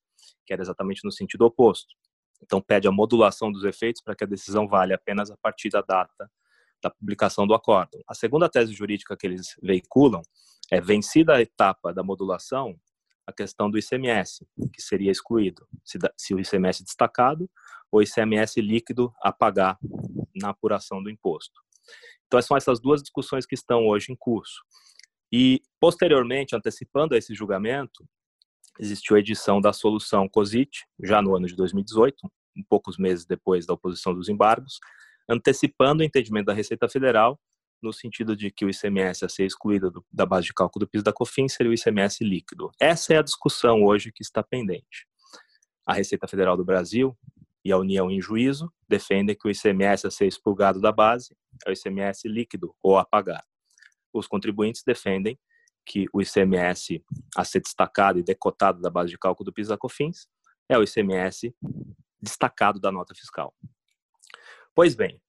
que 0.47 0.53
era 0.53 0.61
exatamente 0.61 1.03
no 1.03 1.11
sentido 1.11 1.47
oposto. 1.47 1.95
Então, 2.43 2.61
pede 2.61 2.87
a 2.87 2.93
modulação 2.93 3.51
dos 3.51 3.65
efeitos 3.65 4.03
para 4.03 4.15
que 4.15 4.25
a 4.25 4.27
decisão 4.27 4.69
valha 4.69 4.97
apenas 4.97 5.31
a 5.31 5.37
partir 5.39 5.71
da 5.71 5.81
data 5.81 6.31
da 6.83 6.91
publicação 6.91 7.47
do 7.47 7.55
acórdão. 7.55 8.03
A 8.09 8.15
segunda 8.15 8.49
tese 8.49 8.75
jurídica 8.75 9.17
que 9.17 9.27
eles 9.27 9.57
veiculam 9.63 10.21
é 10.71 10.81
vencida 10.81 11.37
a 11.37 11.41
etapa 11.41 11.95
da 11.95 12.03
modulação, 12.03 12.77
a 13.25 13.33
questão 13.33 13.71
do 13.71 13.79
ICMS, 13.79 14.45
que 14.73 14.83
seria 14.83 15.13
excluído, 15.13 15.67
se, 15.85 15.97
se 16.17 16.35
o 16.35 16.41
ICMS 16.41 16.83
destacado 16.83 17.49
ou 17.91 18.03
ICMS 18.03 18.61
líquido 18.61 19.13
a 19.23 19.33
pagar 19.33 19.79
na 20.35 20.51
apuração 20.51 21.01
do 21.01 21.09
imposto. 21.09 21.63
Então, 22.33 22.41
são 22.41 22.57
essas 22.57 22.81
duas 22.81 23.03
discussões 23.03 23.45
que 23.45 23.55
estão 23.55 23.87
hoje 23.87 24.11
em 24.11 24.17
curso. 24.17 24.63
E, 25.31 25.61
posteriormente, 25.79 26.57
antecipando 26.57 27.15
esse 27.15 27.35
julgamento, 27.35 28.09
existiu 28.81 29.17
a 29.17 29.19
edição 29.19 29.61
da 29.61 29.71
solução 29.71 30.27
COSIT, 30.27 30.87
já 31.05 31.21
no 31.21 31.37
ano 31.37 31.47
de 31.47 31.55
2018, 31.55 32.17
um 32.57 32.63
poucos 32.71 32.97
meses 32.97 33.27
depois 33.27 33.67
da 33.67 33.75
oposição 33.75 34.15
dos 34.15 34.31
embargos, 34.31 34.79
antecipando 35.29 36.03
o 36.03 36.07
entendimento 36.07 36.47
da 36.47 36.55
Receita 36.55 36.89
Federal 36.89 37.39
no 37.83 37.93
sentido 37.93 38.35
de 38.35 38.51
que 38.51 38.65
o 38.65 38.71
ICMS 38.71 39.27
a 39.27 39.29
ser 39.29 39.45
excluído 39.45 39.91
do, 39.91 40.03
da 40.11 40.25
base 40.25 40.47
de 40.47 40.55
cálculo 40.55 40.87
do 40.87 40.89
PIS 40.89 41.03
da 41.03 41.13
COFINS 41.13 41.53
seria 41.53 41.71
o 41.71 41.75
ICMS 41.75 42.25
líquido. 42.25 42.71
Essa 42.81 43.13
é 43.13 43.19
a 43.19 43.23
discussão 43.23 43.85
hoje 43.85 44.11
que 44.11 44.23
está 44.23 44.43
pendente. 44.43 45.07
A 45.85 45.93
Receita 45.93 46.27
Federal 46.27 46.57
do 46.57 46.65
Brasil 46.65 47.15
e 47.65 47.73
a 47.73 47.79
União 47.79 48.11
em 48.11 48.21
juízo 48.21 48.73
defendem 48.89 49.37
que 49.37 49.47
o 49.47 49.51
ICMS 49.51 50.07
a 50.07 50.11
ser 50.11 50.27
expurgado 50.27 50.81
da 50.81 50.93
base 50.93 51.37
é 51.65 51.71
o 51.71 51.73
ICMS 51.73 52.29
líquido 52.29 52.75
ou 52.83 52.99
a 52.99 53.05
pagar. 53.05 53.45
Os 54.13 54.27
contribuintes 54.27 54.83
defendem 54.85 55.39
que 55.85 56.07
o 56.13 56.21
ICMS 56.21 57.05
a 57.37 57.45
ser 57.45 57.61
destacado 57.61 58.19
e 58.19 58.23
decotado 58.23 58.81
da 58.81 58.91
base 58.91 59.11
de 59.11 59.19
cálculo 59.19 59.47
do 59.47 59.53
PIS 59.53 59.69
da 59.69 59.79
COFINS 59.79 60.29
é 60.69 60.79
o 60.79 60.83
ICMS 60.83 61.55
destacado 62.21 62.79
da 62.79 62.93
nota 62.93 63.15
fiscal. 63.15 63.55
Pois 64.75 64.95
bem, 64.95 65.21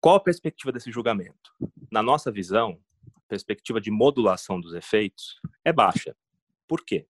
qual 0.00 0.16
a 0.16 0.20
perspectiva 0.20 0.72
desse 0.72 0.90
julgamento? 0.90 1.52
Na 1.90 2.02
nossa 2.02 2.30
visão, 2.30 2.80
a 3.14 3.20
perspectiva 3.28 3.80
de 3.80 3.90
modulação 3.90 4.60
dos 4.60 4.74
efeitos 4.74 5.40
é 5.64 5.72
baixa. 5.72 6.16
Por 6.66 6.84
quê? 6.84 7.06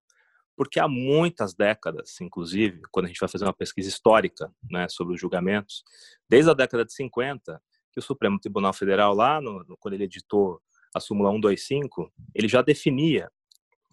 Porque 0.58 0.80
há 0.80 0.88
muitas 0.88 1.54
décadas, 1.54 2.20
inclusive, 2.20 2.82
quando 2.90 3.04
a 3.04 3.08
gente 3.08 3.20
vai 3.20 3.28
fazer 3.28 3.44
uma 3.44 3.52
pesquisa 3.52 3.88
histórica 3.88 4.52
né, 4.68 4.88
sobre 4.88 5.14
os 5.14 5.20
julgamentos, 5.20 5.84
desde 6.28 6.50
a 6.50 6.54
década 6.54 6.84
de 6.84 6.92
50, 6.94 7.62
que 7.92 8.00
o 8.00 8.02
Supremo 8.02 8.40
Tribunal 8.40 8.72
Federal, 8.72 9.14
lá 9.14 9.40
no, 9.40 9.64
quando 9.78 9.94
ele 9.94 10.02
editou 10.02 10.60
a 10.92 10.98
súmula 10.98 11.30
125, 11.30 12.12
ele 12.34 12.48
já 12.48 12.60
definia 12.60 13.30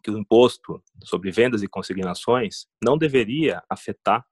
que 0.03 0.09
o 0.09 0.17
imposto 0.17 0.81
sobre 1.03 1.29
vendas 1.29 1.61
e 1.61 1.67
consignações 1.67 2.65
não 2.83 2.97
deveria 2.97 3.61
afetar 3.69 4.25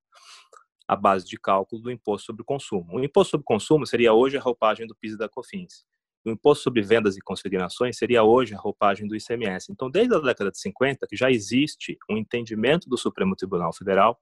a 0.88 0.96
base 0.96 1.28
de 1.28 1.38
cálculo 1.38 1.84
do 1.84 1.92
imposto 1.92 2.26
sobre 2.26 2.42
o 2.42 2.46
consumo. 2.46 2.98
O 2.98 3.04
imposto 3.04 3.30
sobre 3.30 3.44
o 3.44 3.46
consumo 3.46 3.86
seria 3.86 4.12
hoje 4.12 4.38
a 4.38 4.42
roupagem 4.42 4.88
do 4.88 4.96
PIS 4.96 5.14
e 5.14 5.18
da 5.20 5.30
COFINS. 5.30 5.86
O 6.26 6.30
imposto 6.30 6.64
sobre 6.64 6.82
vendas 6.82 7.18
e 7.18 7.22
consignações 7.22 7.98
seria 7.98 8.24
hoje 8.24 8.54
a 8.54 8.58
roupagem 8.58 9.08
do 9.08 9.16
ICMS. 9.16 9.72
Então, 9.72 9.90
desde 9.90 10.16
a 10.16 10.20
década 10.20 10.52
de 10.52 10.60
50, 10.60 11.06
que 11.08 11.16
já 11.16 11.30
existe 11.30 11.98
um 12.10 12.18
entendimento 12.18 12.90
do 12.90 12.98
Supremo 12.98 13.36
Tribunal 13.36 13.74
Federal 13.74 14.18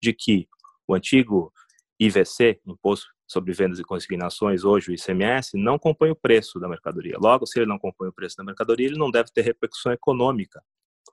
de 0.00 0.12
que 0.12 0.48
o 0.86 0.94
antigo 0.94 1.52
IVC, 1.98 2.60
Imposto 2.66 3.06
sobre 3.28 3.52
Vendas 3.52 3.78
e 3.78 3.84
Consignações, 3.84 4.64
hoje 4.64 4.90
o 4.90 4.94
ICMS, 4.94 5.56
não 5.56 5.78
compõe 5.78 6.10
o 6.10 6.16
preço 6.16 6.58
da 6.58 6.68
mercadoria. 6.68 7.16
Logo, 7.18 7.46
se 7.46 7.58
ele 7.58 7.66
não 7.66 7.78
compõe 7.78 8.08
o 8.08 8.12
preço 8.12 8.36
da 8.36 8.44
mercadoria, 8.44 8.86
ele 8.86 8.98
não 8.98 9.10
deve 9.10 9.30
ter 9.32 9.42
repercussão 9.42 9.92
econômica 9.92 10.62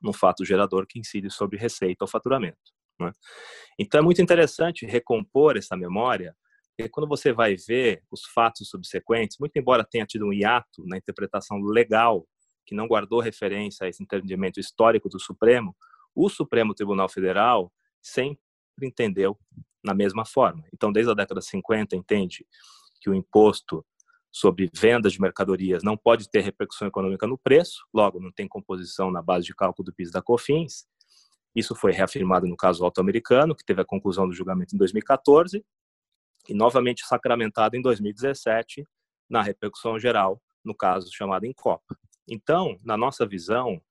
no 0.01 0.13
fato 0.13 0.45
gerador 0.45 0.85
que 0.87 0.99
incide 0.99 1.29
sobre 1.29 1.57
receita 1.57 2.03
ou 2.03 2.07
faturamento. 2.07 2.57
Né? 2.99 3.11
Então 3.77 3.99
é 3.99 4.03
muito 4.03 4.21
interessante 4.21 4.85
recompor 4.85 5.57
essa 5.57 5.75
memória, 5.75 6.35
quando 6.91 7.07
você 7.07 7.33
vai 7.33 7.55
ver 7.55 8.03
os 8.11 8.23
fatos 8.25 8.69
subsequentes, 8.69 9.37
muito 9.39 9.57
embora 9.57 9.83
tenha 9.83 10.05
tido 10.05 10.25
um 10.25 10.33
hiato 10.33 10.85
na 10.85 10.97
interpretação 10.97 11.59
legal, 11.59 12.27
que 12.65 12.75
não 12.75 12.87
guardou 12.87 13.19
referência 13.19 13.85
a 13.85 13.89
esse 13.89 14.03
entendimento 14.03 14.59
histórico 14.59 15.09
do 15.09 15.19
Supremo, 15.19 15.75
o 16.13 16.29
Supremo 16.29 16.75
Tribunal 16.75 17.09
Federal 17.09 17.71
sempre 18.01 18.39
entendeu 18.81 19.37
na 19.83 19.93
mesma 19.93 20.25
forma. 20.25 20.63
Então, 20.73 20.91
desde 20.91 21.11
a 21.11 21.15
década 21.15 21.39
de 21.39 21.47
50, 21.47 21.95
entende 21.95 22.45
que 23.01 23.09
o 23.09 23.15
imposto 23.15 23.85
sobre 24.31 24.69
vendas 24.73 25.13
de 25.13 25.21
mercadorias 25.21 25.81
não 25.81 25.97
pode 25.97 26.29
ter 26.29 26.41
repercussão 26.41 26.87
econômica 26.87 27.25
no 27.25 27.37
preço, 27.37 27.87
logo 27.93 28.19
não 28.19 28.31
tem 28.31 28.47
composição 28.47 29.09
na 29.09 29.21
base 29.21 29.45
de 29.45 29.55
cálculo 29.55 29.85
do 29.85 29.93
PIS 29.93 30.11
da 30.11 30.21
COFINS, 30.21 30.85
isso 31.55 31.73
foi 31.73 31.91
reafirmado 31.91 32.45
no 32.45 32.55
caso 32.55 32.83
auto-americano, 32.83 33.55
que 33.55 33.65
teve 33.65 33.81
a 33.81 33.85
conclusão 33.85 34.27
do 34.27 34.33
julgamento 34.33 34.75
em 34.75 34.77
2014, 34.77 35.65
e 36.47 36.53
novamente 36.53 37.05
sacramentado 37.05 37.75
em 37.75 37.81
2017, 37.81 38.85
na 39.29 39.41
repercussão 39.41 39.99
geral, 39.99 40.41
no 40.63 40.75
caso 40.75 41.13
chamado 41.13 41.45
Incopa. 41.45 41.97
Então, 42.27 42.77
na 42.83 42.97
nossa 42.97 43.25
visão, 43.25 43.81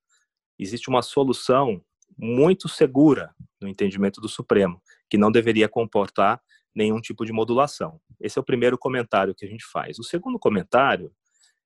existe 0.57 0.89
uma 0.89 1.01
solução 1.01 1.81
muito 2.17 2.67
segura 2.67 3.33
no 3.59 3.67
entendimento 3.67 4.21
do 4.21 4.29
Supremo, 4.29 4.81
que 5.09 5.17
não 5.17 5.31
deveria 5.31 5.67
comportar 5.67 6.41
nenhum 6.73 7.01
tipo 7.01 7.25
de 7.25 7.33
modulação. 7.33 7.99
Esse 8.19 8.37
é 8.37 8.41
o 8.41 8.45
primeiro 8.45 8.77
comentário 8.77 9.33
que 9.35 9.45
a 9.45 9.49
gente 9.49 9.65
faz. 9.65 9.97
O 9.99 10.03
segundo 10.03 10.37
comentário 10.37 11.11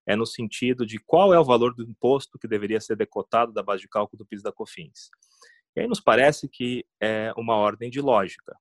é 0.05 0.15
no 0.15 0.25
sentido 0.25 0.85
de 0.85 0.97
qual 0.97 1.33
é 1.33 1.39
o 1.39 1.43
valor 1.43 1.73
do 1.73 1.83
imposto 1.83 2.39
que 2.39 2.47
deveria 2.47 2.79
ser 2.79 2.95
decotado 2.95 3.51
da 3.51 3.61
base 3.61 3.81
de 3.81 3.89
cálculo 3.89 4.17
do 4.17 4.25
PIS 4.25 4.41
da 4.41 4.51
COFINS. 4.51 5.09
E 5.75 5.81
aí 5.81 5.87
nos 5.87 6.01
parece 6.01 6.49
que 6.49 6.85
é 6.99 7.33
uma 7.37 7.55
ordem 7.55 7.89
de 7.89 8.01
lógica. 8.01 8.57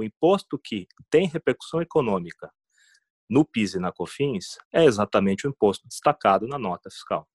O 0.00 0.02
imposto 0.02 0.58
que 0.58 0.88
tem 1.10 1.28
repercussão 1.28 1.82
econômica 1.82 2.50
no 3.28 3.44
PIS 3.44 3.74
e 3.74 3.78
na 3.78 3.92
COFINS 3.92 4.56
é 4.72 4.86
exatamente 4.86 5.46
o 5.46 5.50
imposto 5.50 5.86
destacado 5.86 6.48
na 6.48 6.58
nota 6.58 6.88
fiscal. 6.90 7.28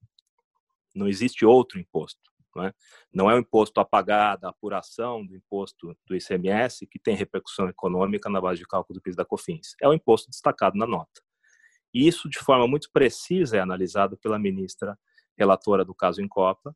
Não 0.95 1.07
existe 1.07 1.45
outro 1.45 1.79
imposto. 1.79 2.19
Não 2.55 2.63
é, 2.63 2.73
não 3.13 3.29
é 3.29 3.35
o 3.35 3.37
imposto 3.37 3.79
a 3.79 3.85
pagar 3.85 4.37
da 4.37 4.49
apuração 4.49 5.23
do 5.23 5.35
imposto 5.35 5.95
do 6.07 6.15
ICMS 6.15 6.87
que 6.87 6.97
tem 6.97 7.15
repercussão 7.15 7.69
econômica 7.69 8.31
na 8.31 8.41
base 8.41 8.61
de 8.61 8.67
cálculo 8.67 8.97
do 8.97 9.03
PIS 9.03 9.15
da 9.15 9.23
COFINS. 9.23 9.75
É 9.79 9.87
o 9.87 9.93
imposto 9.93 10.31
destacado 10.31 10.75
na 10.75 10.87
nota. 10.87 11.21
E 11.93 12.07
isso, 12.07 12.27
de 12.27 12.39
forma 12.39 12.67
muito 12.67 12.89
precisa, 12.91 13.57
é 13.57 13.59
analisado 13.59 14.17
pela 14.17 14.39
ministra 14.39 14.97
relatora 15.37 15.85
do 15.85 15.93
caso 15.93 16.19
em 16.19 16.27
Copa, 16.27 16.75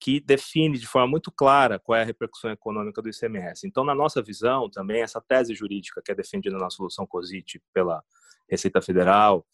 que 0.00 0.20
define 0.20 0.78
de 0.78 0.86
forma 0.86 1.08
muito 1.08 1.30
clara 1.30 1.78
qual 1.78 1.98
é 1.98 2.02
a 2.02 2.04
repercussão 2.04 2.50
econômica 2.50 3.02
do 3.02 3.08
ICMS. 3.08 3.66
Então, 3.66 3.84
na 3.84 3.94
nossa 3.94 4.22
visão, 4.22 4.70
também 4.70 5.02
essa 5.02 5.20
tese 5.20 5.54
jurídica 5.54 6.00
que 6.04 6.12
é 6.12 6.14
defendida 6.14 6.56
na 6.56 6.70
solução 6.70 7.06
COSIT 7.06 7.60
pela 7.72 8.02
Receita 8.48 8.80
Federal 8.80 9.44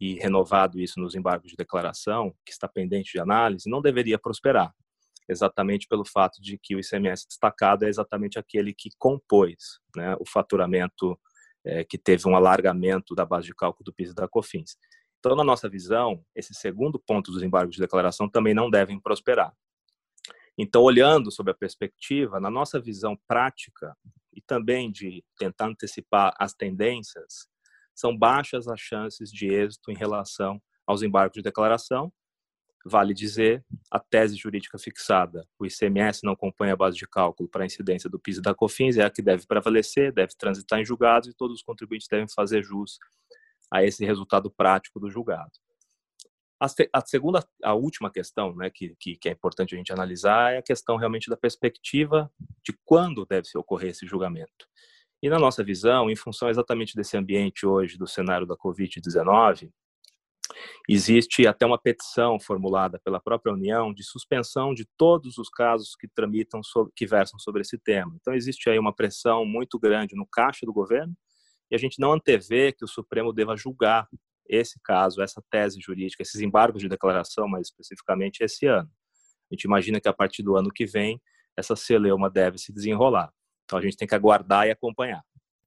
e 0.00 0.14
renovado 0.14 0.78
isso 0.78 1.00
nos 1.00 1.14
embargos 1.14 1.50
de 1.50 1.56
declaração, 1.56 2.34
que 2.44 2.52
está 2.52 2.68
pendente 2.68 3.12
de 3.12 3.18
análise, 3.18 3.70
não 3.70 3.80
deveria 3.80 4.18
prosperar, 4.18 4.74
exatamente 5.26 5.88
pelo 5.88 6.04
fato 6.04 6.40
de 6.42 6.58
que 6.58 6.76
o 6.76 6.80
ICMS 6.80 7.26
destacado 7.26 7.86
é 7.86 7.88
exatamente 7.88 8.38
aquele 8.38 8.74
que 8.74 8.90
compôs 8.98 9.80
né, 9.96 10.14
o 10.20 10.26
faturamento 10.28 11.18
é, 11.64 11.82
que 11.82 11.96
teve 11.96 12.28
um 12.28 12.36
alargamento 12.36 13.14
da 13.14 13.24
base 13.24 13.46
de 13.46 13.54
cálculo 13.54 13.84
do 13.84 13.94
PIS 13.94 14.10
e 14.10 14.14
da 14.14 14.28
COFINS. 14.28 14.76
Então, 15.18 15.34
na 15.34 15.42
nossa 15.42 15.68
visão, 15.68 16.22
esse 16.34 16.54
segundo 16.54 16.98
ponto 16.98 17.32
dos 17.32 17.42
embargos 17.42 17.74
de 17.74 17.80
declaração 17.80 18.28
também 18.28 18.54
não 18.54 18.70
devem 18.70 19.00
prosperar. 19.00 19.52
Então, 20.58 20.82
olhando 20.82 21.30
sobre 21.30 21.52
a 21.52 21.56
perspectiva, 21.56 22.40
na 22.40 22.50
nossa 22.50 22.80
visão 22.80 23.18
prática 23.28 23.94
e 24.32 24.40
também 24.40 24.90
de 24.90 25.22
tentar 25.38 25.66
antecipar 25.66 26.34
as 26.38 26.54
tendências, 26.54 27.48
são 27.94 28.16
baixas 28.16 28.68
as 28.68 28.80
chances 28.80 29.30
de 29.30 29.48
êxito 29.48 29.90
em 29.90 29.96
relação 29.96 30.60
aos 30.86 31.02
embargos 31.02 31.34
de 31.34 31.42
declaração. 31.42 32.12
Vale 32.84 33.12
dizer, 33.12 33.64
a 33.90 33.98
tese 33.98 34.36
jurídica 34.36 34.78
fixada, 34.78 35.46
o 35.58 35.66
ICMS 35.66 36.20
não 36.22 36.36
compõe 36.36 36.70
a 36.70 36.76
base 36.76 36.96
de 36.96 37.06
cálculo 37.06 37.48
para 37.48 37.64
a 37.64 37.66
incidência 37.66 38.08
do 38.08 38.18
PIS 38.18 38.38
e 38.38 38.42
da 38.42 38.54
COFINS, 38.54 38.96
é 38.96 39.04
a 39.04 39.10
que 39.10 39.20
deve 39.20 39.44
prevalecer, 39.46 40.12
deve 40.12 40.34
transitar 40.38 40.78
em 40.78 40.84
julgados 40.84 41.28
e 41.28 41.34
todos 41.34 41.56
os 41.56 41.62
contribuintes 41.62 42.06
devem 42.08 42.28
fazer 42.28 42.62
jus 42.62 42.98
a 43.72 43.82
esse 43.82 44.04
resultado 44.04 44.50
prático 44.50 45.00
do 45.00 45.10
julgado. 45.10 45.50
A, 46.60 46.66
a 46.92 47.00
segunda, 47.04 47.46
a 47.62 47.74
última 47.74 48.10
questão, 48.10 48.54
né, 48.56 48.70
que, 48.70 48.96
que, 48.98 49.16
que, 49.16 49.28
é 49.28 49.32
importante 49.32 49.74
a 49.74 49.78
gente 49.78 49.92
analisar 49.92 50.54
é 50.54 50.58
a 50.58 50.62
questão 50.62 50.96
realmente 50.96 51.28
da 51.28 51.36
perspectiva 51.36 52.30
de 52.64 52.72
quando 52.84 53.26
deve 53.26 53.46
ocorrer 53.56 53.90
esse 53.90 54.06
julgamento. 54.06 54.66
E 55.22 55.28
na 55.28 55.38
nossa 55.38 55.62
visão, 55.62 56.10
em 56.10 56.16
função 56.16 56.48
exatamente 56.48 56.94
desse 56.94 57.16
ambiente 57.16 57.66
hoje 57.66 57.98
do 57.98 58.06
cenário 58.06 58.46
da 58.46 58.56
Covid-19, 58.56 59.70
Existe 60.88 61.46
até 61.46 61.66
uma 61.66 61.78
petição 61.78 62.38
formulada 62.38 63.00
pela 63.04 63.20
própria 63.20 63.52
União 63.52 63.92
de 63.92 64.04
suspensão 64.04 64.72
de 64.72 64.86
todos 64.96 65.38
os 65.38 65.48
casos 65.48 65.96
que 65.96 66.08
tramitam 66.08 66.62
sobre, 66.62 66.92
que 66.94 67.06
versam 67.06 67.38
sobre 67.38 67.62
esse 67.62 67.78
tema. 67.78 68.16
Então 68.20 68.34
existe 68.34 68.70
aí 68.70 68.78
uma 68.78 68.94
pressão 68.94 69.44
muito 69.44 69.78
grande 69.78 70.14
no 70.14 70.26
caixa 70.26 70.64
do 70.64 70.72
governo 70.72 71.14
e 71.70 71.74
a 71.74 71.78
gente 71.78 71.98
não 71.98 72.12
antevê 72.12 72.72
que 72.72 72.84
o 72.84 72.88
Supremo 72.88 73.32
deva 73.32 73.56
julgar 73.56 74.08
esse 74.48 74.78
caso, 74.82 75.22
essa 75.22 75.42
tese 75.50 75.78
jurídica, 75.80 76.22
esses 76.22 76.40
embargos 76.40 76.82
de 76.82 76.88
declaração, 76.88 77.48
mais 77.48 77.68
especificamente 77.68 78.42
esse 78.42 78.66
ano. 78.66 78.88
A 79.50 79.54
gente 79.54 79.64
imagina 79.64 80.00
que 80.00 80.08
a 80.08 80.12
partir 80.12 80.42
do 80.42 80.56
ano 80.56 80.70
que 80.72 80.86
vem 80.86 81.20
essa 81.56 81.74
celeuma 81.74 82.28
deve 82.28 82.58
se 82.58 82.72
desenrolar. 82.72 83.30
Então 83.64 83.78
a 83.78 83.82
gente 83.82 83.96
tem 83.96 84.06
que 84.06 84.14
aguardar 84.14 84.66
e 84.66 84.70
acompanhar. 84.70 85.22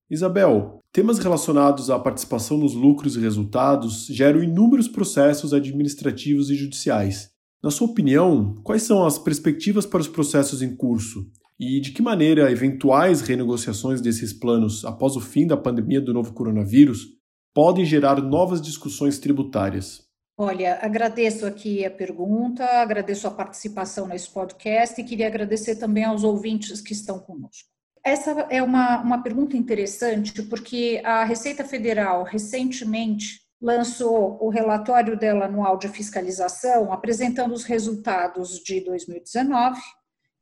Isabel, 0.09 0.79
temas 0.91 1.19
relacionados 1.19 1.89
à 1.89 1.99
participação 1.99 2.57
nos 2.57 2.73
lucros 2.73 3.15
e 3.15 3.19
resultados 3.19 4.07
geram 4.07 4.41
inúmeros 4.41 4.87
processos 4.87 5.53
administrativos 5.53 6.49
e 6.49 6.55
judiciais. 6.55 7.29
Na 7.61 7.69
sua 7.69 7.87
opinião, 7.87 8.55
quais 8.63 8.83
são 8.83 9.05
as 9.05 9.19
perspectivas 9.19 9.85
para 9.85 9.99
os 9.99 10.07
processos 10.07 10.61
em 10.61 10.75
curso? 10.75 11.29
E 11.59 11.79
de 11.79 11.91
que 11.91 12.01
maneira 12.01 12.49
eventuais 12.49 13.21
renegociações 13.21 14.01
desses 14.01 14.33
planos 14.33 14.85
após 14.85 15.15
o 15.15 15.21
fim 15.21 15.45
da 15.45 15.57
pandemia 15.57 16.01
do 16.01 16.13
novo 16.13 16.33
coronavírus 16.33 17.18
podem 17.53 17.85
gerar 17.85 18.21
novas 18.21 18.61
discussões 18.61 19.19
tributárias? 19.19 20.07
Olha, 20.37 20.79
agradeço 20.81 21.45
aqui 21.45 21.85
a 21.85 21.91
pergunta, 21.91 22.63
agradeço 22.63 23.27
a 23.27 23.31
participação 23.31 24.07
nesse 24.07 24.29
podcast 24.29 24.99
e 24.99 25.03
queria 25.03 25.27
agradecer 25.27 25.75
também 25.75 26.05
aos 26.05 26.23
ouvintes 26.23 26.79
que 26.79 26.93
estão 26.93 27.19
conosco. 27.19 27.67
Essa 28.03 28.31
é 28.49 28.63
uma, 28.63 29.01
uma 29.01 29.21
pergunta 29.21 29.57
interessante, 29.57 30.41
porque 30.43 31.01
a 31.03 31.25
Receita 31.25 31.65
Federal 31.65 32.23
recentemente 32.23 33.41
lançou 33.61 34.37
o 34.41 34.47
relatório 34.47 35.17
dela 35.19 35.45
anual 35.45 35.77
de 35.77 35.89
fiscalização, 35.89 36.93
apresentando 36.93 37.53
os 37.53 37.65
resultados 37.65 38.59
de 38.59 38.79
2019 38.79 39.81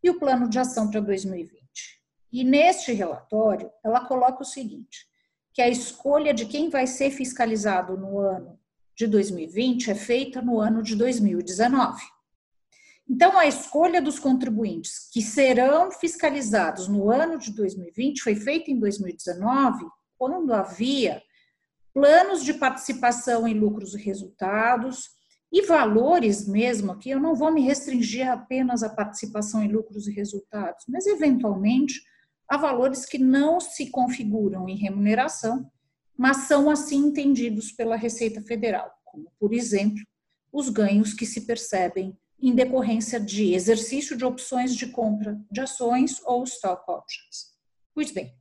e 0.04 0.10
o 0.10 0.20
plano 0.20 0.48
de 0.48 0.60
ação 0.60 0.92
para 0.92 1.00
2020. 1.00 1.58
E 2.32 2.44
neste 2.44 2.94
relatório, 2.94 3.72
ela 3.84 4.06
coloca 4.06 4.44
o 4.44 4.46
seguinte: 4.46 5.07
que 5.58 5.62
a 5.64 5.68
escolha 5.68 6.36
de 6.36 6.46
quem 6.46 6.70
vai 6.70 6.86
ser 6.86 7.10
fiscalizado 7.10 7.98
no 7.98 8.20
ano 8.20 8.60
de 8.96 9.08
2020 9.08 9.90
é 9.90 9.96
feita 9.96 10.40
no 10.40 10.60
ano 10.60 10.84
de 10.84 10.96
2019. 10.96 12.00
Então, 13.10 13.36
a 13.36 13.48
escolha 13.48 14.00
dos 14.00 14.20
contribuintes 14.20 15.10
que 15.12 15.20
serão 15.20 15.90
fiscalizados 15.90 16.88
no 16.88 17.10
ano 17.10 17.40
de 17.40 17.52
2020 17.56 18.22
foi 18.22 18.36
feita 18.36 18.70
em 18.70 18.78
2019, 18.78 19.84
quando 20.16 20.54
havia 20.54 21.24
planos 21.92 22.44
de 22.44 22.54
participação 22.54 23.48
em 23.48 23.56
lucros 23.56 23.96
e 23.96 23.98
resultados 23.98 25.10
e 25.52 25.64
valores 25.64 26.48
mesmo, 26.48 26.92
aqui 26.92 27.10
eu 27.10 27.20
não 27.20 27.34
vou 27.34 27.52
me 27.52 27.62
restringir 27.62 28.30
apenas 28.30 28.84
à 28.84 28.90
participação 28.92 29.64
em 29.64 29.72
lucros 29.72 30.08
e 30.08 30.12
resultados, 30.12 30.86
mas 30.88 31.08
eventualmente 31.08 32.00
a 32.50 32.58
valores 32.58 33.06
que 33.06 33.18
não 33.18 33.60
se 33.60 33.90
configuram 33.90 34.68
em 34.70 34.76
remuneração, 34.76 35.70
mas 36.18 36.48
são 36.48 36.70
assim 36.70 36.98
entendidos 36.98 37.72
pela 37.72 37.96
Receita 37.96 38.42
Federal, 38.42 38.92
como, 39.06 39.32
por 39.40 39.54
exemplo, 39.54 40.02
os 40.52 40.70
ganhos 40.70 41.14
que 41.14 41.26
se 41.26 41.42
percebem 41.42 42.18
em 42.40 42.56
decorrência 42.56 43.20
de 43.20 43.54
exercício 43.54 44.16
de 44.16 44.26
opções 44.26 44.76
de 44.76 44.88
compra 44.88 45.40
de 45.52 45.62
ações 45.62 46.22
ou 46.26 46.44
stock 46.44 46.84
options. 46.90 47.56
Pois 47.94 48.12
bem, 48.12 48.34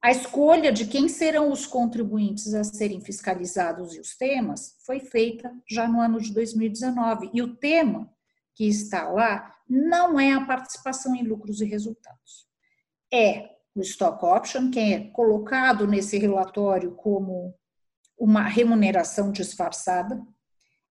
a 0.00 0.12
escolha 0.12 0.72
de 0.72 0.86
quem 0.86 1.08
serão 1.08 1.50
os 1.50 1.66
contribuintes 1.66 2.54
a 2.54 2.62
serem 2.62 3.00
fiscalizados 3.00 3.94
e 3.94 4.00
os 4.00 4.16
temas 4.16 4.76
foi 4.86 5.00
feita 5.00 5.52
já 5.68 5.88
no 5.88 6.00
ano 6.00 6.20
de 6.20 6.32
2019. 6.32 7.30
E 7.34 7.42
o 7.42 7.56
tema 7.56 8.08
que 8.54 8.64
está 8.64 9.08
lá 9.08 9.54
não 9.68 10.18
é 10.18 10.32
a 10.32 10.44
participação 10.44 11.14
em 11.16 11.24
lucros 11.24 11.60
e 11.60 11.64
resultados. 11.64 12.47
É 13.12 13.50
o 13.74 13.80
stock 13.80 14.24
option, 14.24 14.70
que 14.70 14.78
é 14.78 15.10
colocado 15.10 15.86
nesse 15.86 16.18
relatório 16.18 16.94
como 16.94 17.54
uma 18.18 18.42
remuneração 18.42 19.30
disfarçada, 19.30 20.20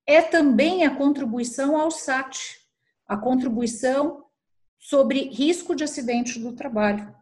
é 0.05 0.21
também 0.21 0.85
a 0.85 0.95
contribuição 0.95 1.75
ao 1.77 1.91
SAT, 1.91 2.37
a 3.05 3.17
contribuição 3.17 4.25
sobre 4.79 5.29
risco 5.29 5.75
de 5.75 5.83
acidente 5.83 6.39
do 6.39 6.53
trabalho. 6.53 7.13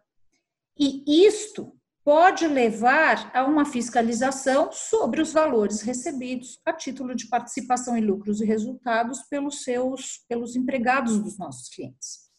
E 0.78 1.26
isto 1.26 1.76
pode 2.04 2.48
levar 2.48 3.36
a 3.36 3.44
uma 3.44 3.66
fiscalização 3.66 4.72
sobre 4.72 5.20
os 5.20 5.34
valores 5.34 5.82
recebidos 5.82 6.60
a 6.64 6.72
título 6.72 7.16
de 7.16 7.28
participação 7.28 7.98
em 7.98 8.02
lucros 8.02 8.40
e 8.40 8.46
resultados 8.46 9.24
pelos 9.24 9.64
seus 9.64 10.24
pelos 10.30 10.56
empregados 10.56 11.18
dos 11.18 11.40
nossos 11.40 11.68
clientes. 11.70 12.30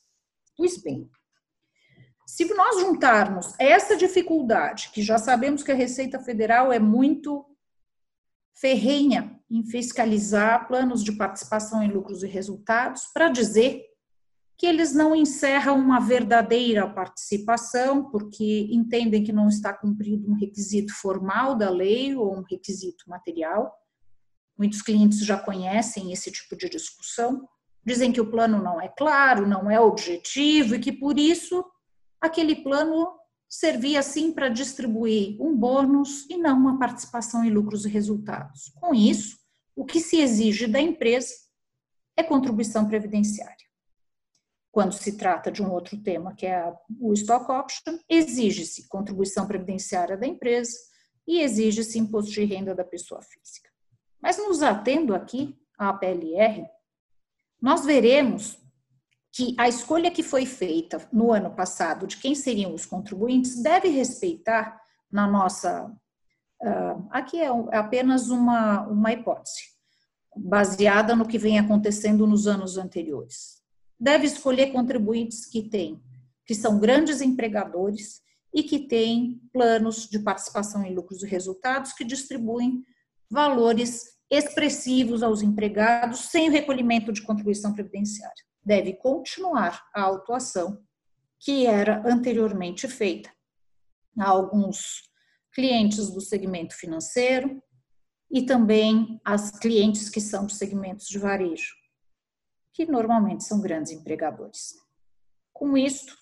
Pois 0.56 0.80
bem, 0.80 1.10
se 2.26 2.44
nós 2.52 2.80
juntarmos 2.80 3.54
essa 3.56 3.96
dificuldade, 3.96 4.90
que 4.92 5.00
já 5.00 5.16
sabemos 5.16 5.62
que 5.62 5.70
a 5.70 5.76
Receita 5.76 6.18
Federal 6.18 6.72
é 6.72 6.80
muito 6.80 7.46
ferrenha 8.52 9.38
em 9.48 9.64
fiscalizar 9.64 10.66
planos 10.66 11.04
de 11.04 11.12
participação 11.12 11.82
em 11.82 11.92
lucros 11.92 12.24
e 12.24 12.26
resultados, 12.26 13.04
para 13.14 13.28
dizer 13.28 13.84
que 14.58 14.66
eles 14.66 14.92
não 14.92 15.14
encerram 15.14 15.78
uma 15.78 16.00
verdadeira 16.00 16.88
participação, 16.88 18.10
porque 18.10 18.66
entendem 18.72 19.22
que 19.22 19.32
não 19.32 19.48
está 19.48 19.72
cumprido 19.72 20.28
um 20.28 20.34
requisito 20.34 20.92
formal 20.94 21.54
da 21.54 21.70
lei 21.70 22.16
ou 22.16 22.34
um 22.34 22.42
requisito 22.42 23.08
material. 23.08 23.72
Muitos 24.58 24.82
clientes 24.82 25.18
já 25.18 25.38
conhecem 25.38 26.10
esse 26.12 26.32
tipo 26.32 26.56
de 26.56 26.68
discussão. 26.68 27.46
Dizem 27.84 28.10
que 28.10 28.20
o 28.20 28.30
plano 28.30 28.60
não 28.60 28.80
é 28.80 28.88
claro, 28.88 29.46
não 29.46 29.70
é 29.70 29.78
objetivo 29.78 30.74
e 30.74 30.80
que 30.80 30.90
por 30.90 31.18
isso 31.18 31.62
aquele 32.26 32.56
plano 32.56 33.16
servia 33.48 34.02
sim 34.02 34.32
para 34.32 34.48
distribuir 34.48 35.40
um 35.40 35.56
bônus 35.56 36.28
e 36.28 36.36
não 36.36 36.56
uma 36.58 36.78
participação 36.78 37.44
em 37.44 37.50
lucros 37.50 37.84
e 37.84 37.88
resultados. 37.88 38.72
Com 38.76 38.94
isso, 38.94 39.38
o 39.74 39.84
que 39.84 40.00
se 40.00 40.20
exige 40.20 40.66
da 40.66 40.80
empresa 40.80 41.32
é 42.16 42.22
contribuição 42.22 42.86
previdenciária. 42.88 43.66
Quando 44.72 44.92
se 44.92 45.16
trata 45.16 45.50
de 45.50 45.62
um 45.62 45.70
outro 45.70 45.96
tema, 46.02 46.34
que 46.34 46.46
é 46.46 46.72
o 47.00 47.12
stock 47.14 47.50
option, 47.50 47.98
exige-se 48.08 48.88
contribuição 48.88 49.46
previdenciária 49.46 50.16
da 50.16 50.26
empresa 50.26 50.76
e 51.26 51.40
exige-se 51.40 51.98
imposto 51.98 52.30
de 52.30 52.44
renda 52.44 52.74
da 52.74 52.84
pessoa 52.84 53.22
física. 53.22 53.70
Mas 54.20 54.38
nos 54.38 54.62
atendo 54.62 55.14
aqui 55.14 55.58
à 55.78 55.92
PLR, 55.92 56.66
nós 57.60 57.84
veremos 57.84 58.58
que 59.36 59.54
a 59.58 59.68
escolha 59.68 60.10
que 60.10 60.22
foi 60.22 60.46
feita 60.46 61.06
no 61.12 61.30
ano 61.30 61.54
passado 61.54 62.06
de 62.06 62.16
quem 62.16 62.34
seriam 62.34 62.72
os 62.72 62.86
contribuintes 62.86 63.62
deve 63.62 63.88
respeitar, 63.88 64.80
na 65.12 65.26
nossa. 65.26 65.92
Uh, 66.62 67.06
aqui 67.10 67.38
é 67.38 67.48
apenas 67.76 68.30
uma, 68.30 68.86
uma 68.88 69.12
hipótese, 69.12 69.60
baseada 70.34 71.14
no 71.14 71.28
que 71.28 71.36
vem 71.36 71.58
acontecendo 71.58 72.26
nos 72.26 72.46
anos 72.46 72.78
anteriores. 72.78 73.60
Deve 74.00 74.26
escolher 74.26 74.72
contribuintes 74.72 75.44
que 75.44 75.68
têm, 75.68 76.02
que 76.46 76.54
são 76.54 76.80
grandes 76.80 77.20
empregadores 77.20 78.22
e 78.54 78.62
que 78.62 78.88
têm 78.88 79.38
planos 79.52 80.08
de 80.08 80.18
participação 80.18 80.82
em 80.82 80.94
lucros 80.94 81.22
e 81.22 81.26
resultados 81.26 81.92
que 81.92 82.06
distribuem 82.06 82.82
valores 83.30 84.16
expressivos 84.30 85.22
aos 85.22 85.42
empregados 85.42 86.20
sem 86.20 86.48
o 86.48 86.52
recolhimento 86.52 87.12
de 87.12 87.20
contribuição 87.20 87.74
previdenciária 87.74 88.46
deve 88.66 88.94
continuar 88.94 89.86
a 89.94 90.02
autuação 90.02 90.84
que 91.38 91.66
era 91.66 92.02
anteriormente 92.04 92.88
feita 92.88 93.32
a 94.18 94.28
alguns 94.28 95.08
clientes 95.52 96.10
do 96.10 96.20
segmento 96.20 96.74
financeiro 96.74 97.62
e 98.28 98.44
também 98.44 99.20
as 99.24 99.56
clientes 99.56 100.10
que 100.10 100.20
são 100.20 100.46
dos 100.46 100.58
segmentos 100.58 101.06
de 101.06 101.16
varejo, 101.16 101.76
que 102.72 102.84
normalmente 102.84 103.44
são 103.44 103.60
grandes 103.60 103.92
empregadores. 103.92 104.74
Com 105.52 105.78
isto, 105.78 106.16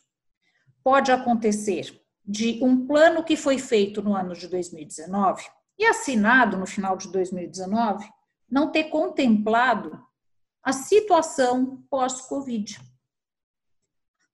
pode 0.83 1.11
acontecer 1.11 1.99
de 2.23 2.63
um 2.63 2.87
plano 2.87 3.25
que 3.25 3.37
foi 3.37 3.59
feito 3.59 4.03
no 4.03 4.15
ano 4.15 4.35
de 4.35 4.49
2019 4.49 5.45
e 5.79 5.87
assinado 5.87 6.59
no 6.59 6.67
final 6.67 6.97
de 6.97 7.11
2019 7.11 8.07
não 8.51 8.71
ter 8.71 8.85
contemplado 8.85 9.99
a 10.65 10.73
situação 10.73 11.85
pós-Covid. 11.91 12.81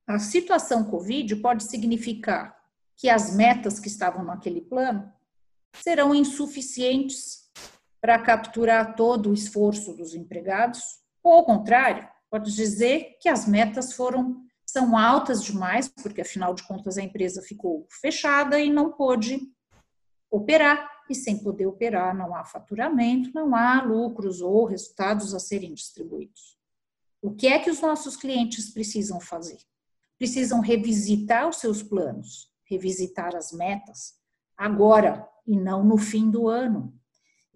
A 0.06 0.18
situação 0.20 0.84
Covid 0.84 1.36
pode 1.36 1.64
significar 1.64 2.56
que 2.96 3.08
as 3.08 3.34
metas 3.34 3.80
que 3.80 3.88
estavam 3.88 4.24
naquele 4.24 4.60
plano 4.60 5.12
serão 5.82 6.14
insuficientes 6.14 7.50
para 8.00 8.18
capturar 8.18 8.94
todo 8.94 9.30
o 9.30 9.34
esforço 9.34 9.92
dos 9.94 10.14
empregados, 10.14 10.80
ou 11.22 11.34
ao 11.34 11.44
contrário, 11.44 12.08
pode 12.30 12.54
dizer 12.54 13.18
que 13.20 13.28
as 13.28 13.46
metas 13.46 13.92
foram 13.92 14.44
são 14.64 14.96
altas 14.96 15.42
demais, 15.42 15.88
porque 15.88 16.20
afinal 16.20 16.54
de 16.54 16.62
contas 16.62 16.96
a 16.96 17.02
empresa 17.02 17.42
ficou 17.42 17.88
fechada 18.00 18.60
e 18.60 18.70
não 18.70 18.92
pôde 18.92 19.40
operar 20.30 20.88
e 21.10 21.14
sem 21.14 21.36
poder 21.38 21.66
operar 21.66 22.16
não 22.16 22.34
há 22.34 22.44
faturamento, 22.44 23.32
não 23.34 23.54
há 23.54 23.82
lucros 23.82 24.40
ou 24.40 24.64
resultados 24.64 25.34
a 25.34 25.40
serem 25.40 25.74
distribuídos. 25.74 26.56
O 27.20 27.34
que 27.34 27.48
é 27.48 27.58
que 27.58 27.68
os 27.68 27.80
nossos 27.80 28.16
clientes 28.16 28.70
precisam 28.70 29.20
fazer? 29.20 29.58
Precisam 30.16 30.60
revisitar 30.60 31.48
os 31.48 31.56
seus 31.56 31.82
planos, 31.82 32.48
revisitar 32.64 33.34
as 33.34 33.52
metas, 33.52 34.14
agora 34.56 35.28
e 35.46 35.56
não 35.56 35.82
no 35.84 35.98
fim 35.98 36.30
do 36.30 36.48
ano. 36.48 36.94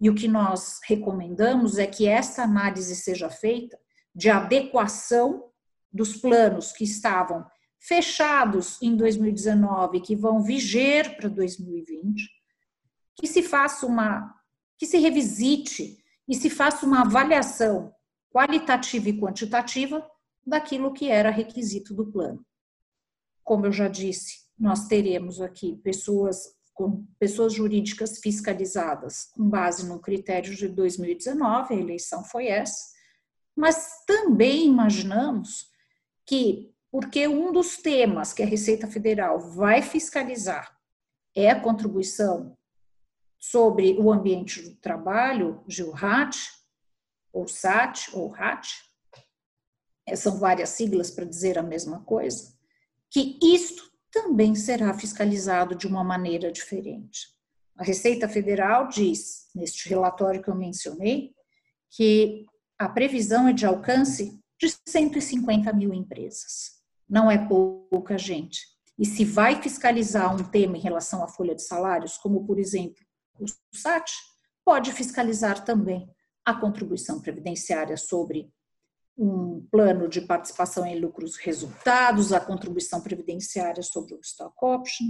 E 0.01 0.11
o 0.11 0.15
que 0.15 0.27
nós 0.27 0.81
recomendamos 0.85 1.79
é 1.79 1.87
que 1.87 2.09
esta 2.09 2.43
análise 2.43 2.97
seja 2.97 3.31
feita 3.31 3.79
de 4.13 4.29
adequação 4.29 5.49
dos 5.93 6.17
planos 6.17 6.73
que 6.73 6.83
estavam 6.83 7.47
fechados 7.79 8.83
em 8.83 8.97
2019, 8.97 10.01
que 10.01 10.17
vão 10.17 10.43
viger 10.43 11.17
para 11.17 11.29
2020, 11.29 12.29
que 13.15 13.27
se 13.27 13.43
faça 13.43 13.87
uma, 13.87 14.35
que 14.79 14.87
se 14.87 14.99
revisite 14.99 15.99
e 16.29 16.35
se 16.35 16.51
faça 16.51 16.85
uma 16.87 17.03
avaliação 17.03 17.95
qualitativa 18.33 19.09
e 19.09 19.19
quantitativa 19.19 20.09
daquilo 20.47 20.93
que 20.93 21.09
era 21.09 21.31
requisito 21.31 21.95
do 21.95 22.11
plano. 22.11 22.45
Como 23.43 23.67
eu 23.67 23.73
já 23.73 23.89
disse, 23.89 24.45
nós 24.59 24.87
teremos 24.87 25.41
aqui 25.41 25.77
pessoas 25.77 26.55
com 26.75 27.07
pessoas 27.21 27.53
jurídicas 27.53 28.19
fiscalizadas 28.19 29.27
com 29.27 29.49
base 29.49 29.87
no 29.89 30.01
critério 30.01 30.55
de 30.57 30.67
2019, 30.67 31.73
a 31.73 31.77
eleição 31.77 32.25
foi 32.25 32.49
essa, 32.49 32.93
mas 33.57 34.05
também 34.05 34.67
imaginamos 34.67 35.71
que, 36.27 36.75
porque 36.91 37.29
um 37.29 37.53
dos 37.53 37.77
temas 37.77 38.33
que 38.33 38.43
a 38.43 38.47
Receita 38.47 38.89
Federal 38.89 39.39
vai 39.39 39.83
fiscalizar 39.83 40.77
é 41.33 41.49
a 41.49 41.61
contribuição 41.61 42.57
sobre 43.51 43.95
o 43.99 44.11
ambiente 44.11 44.63
do 44.63 44.75
trabalho, 44.77 45.63
GILRAT, 45.69 46.35
ou 47.31 47.47
SAT, 47.47 48.09
ou 48.15 48.29
RAT, 48.29 48.67
é, 50.07 50.17
são 50.17 50.39
várias 50.39 50.71
siglas 50.71 51.11
para 51.11 51.27
dizer 51.27 51.59
a 51.59 51.63
mesma 51.63 52.01
coisa, 52.05 52.55
que 53.11 53.39
isto 53.43 53.91
também 54.11 54.55
será 54.55 54.95
fiscalizado 54.95 55.75
de 55.75 55.87
uma 55.87 56.03
maneira 56.03 56.51
diferente. 56.51 57.29
A 57.77 57.85
Receita 57.85 58.29
Federal 58.29 58.89
diz, 58.89 59.51
neste 59.55 59.89
relatório 59.89 60.43
que 60.43 60.49
eu 60.49 60.55
mencionei, 60.55 61.35
que 61.91 62.47
a 62.79 62.89
previsão 62.89 63.49
é 63.49 63.53
de 63.53 63.67
alcance 63.67 64.41
de 64.59 64.75
150 64.89 65.71
mil 65.75 65.93
empresas. 65.93 66.81
Não 67.09 67.31
é 67.31 67.37
pouca 67.37 68.17
gente. 68.17 68.61
E 68.99 69.05
se 69.05 69.25
vai 69.25 69.61
fiscalizar 69.61 70.35
um 70.35 70.45
tema 70.45 70.79
em 70.79 70.81
relação 70.81 71.23
à 71.23 71.29
folha 71.29 71.55
de 71.55 71.63
salários, 71.63 72.17
como, 72.17 72.47
por 72.47 72.59
exemplo, 72.59 73.05
o 73.39 73.47
SAT 73.73 74.11
pode 74.65 74.93
fiscalizar 74.93 75.65
também 75.65 76.09
a 76.45 76.55
contribuição 76.55 77.21
previdenciária 77.21 77.97
sobre 77.97 78.53
um 79.17 79.67
plano 79.71 80.09
de 80.09 80.21
participação 80.21 80.85
em 80.85 80.99
lucros 80.99 81.37
resultados, 81.37 82.33
a 82.33 82.41
contribuição 82.41 83.01
previdenciária 83.01 83.83
sobre 83.83 84.15
o 84.15 84.21
stock 84.21 84.55
option. 84.61 85.07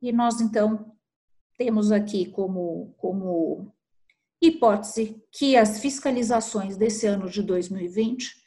E 0.00 0.12
nós, 0.12 0.40
então, 0.40 0.94
temos 1.56 1.90
aqui 1.90 2.26
como, 2.30 2.94
como 2.98 3.72
hipótese 4.40 5.22
que 5.30 5.56
as 5.56 5.80
fiscalizações 5.80 6.76
desse 6.76 7.06
ano 7.06 7.30
de 7.30 7.42
2020 7.42 8.42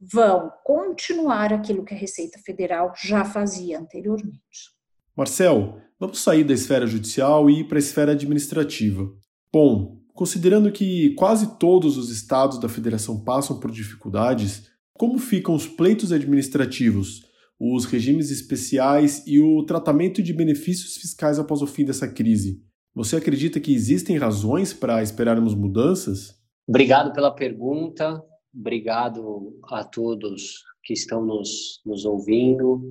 vão 0.00 0.52
continuar 0.64 1.52
aquilo 1.52 1.84
que 1.84 1.94
a 1.94 1.98
Receita 1.98 2.38
Federal 2.38 2.92
já 2.96 3.24
fazia 3.24 3.78
anteriormente. 3.78 4.74
Marcel, 5.16 5.78
vamos 5.98 6.18
sair 6.18 6.42
da 6.42 6.52
esfera 6.52 6.86
judicial 6.86 7.48
e 7.48 7.60
ir 7.60 7.68
para 7.68 7.78
a 7.78 7.80
esfera 7.80 8.12
administrativa. 8.12 9.08
Bom, 9.52 10.00
considerando 10.12 10.72
que 10.72 11.14
quase 11.14 11.58
todos 11.58 11.96
os 11.96 12.10
estados 12.10 12.58
da 12.58 12.68
federação 12.68 13.22
passam 13.22 13.60
por 13.60 13.70
dificuldades, 13.70 14.68
como 14.92 15.18
ficam 15.18 15.54
os 15.54 15.66
pleitos 15.66 16.12
administrativos, 16.12 17.22
os 17.58 17.84
regimes 17.84 18.30
especiais 18.30 19.24
e 19.26 19.40
o 19.40 19.64
tratamento 19.64 20.22
de 20.22 20.32
benefícios 20.32 20.96
fiscais 20.96 21.38
após 21.38 21.62
o 21.62 21.66
fim 21.66 21.84
dessa 21.84 22.08
crise? 22.08 22.60
Você 22.94 23.16
acredita 23.16 23.60
que 23.60 23.74
existem 23.74 24.16
razões 24.16 24.72
para 24.72 25.02
esperarmos 25.02 25.54
mudanças? 25.54 26.34
Obrigado 26.66 27.12
pela 27.12 27.34
pergunta, 27.34 28.22
obrigado 28.52 29.58
a 29.70 29.84
todos 29.84 30.62
que 30.82 30.92
estão 30.92 31.24
nos, 31.24 31.80
nos 31.84 32.04
ouvindo. 32.04 32.82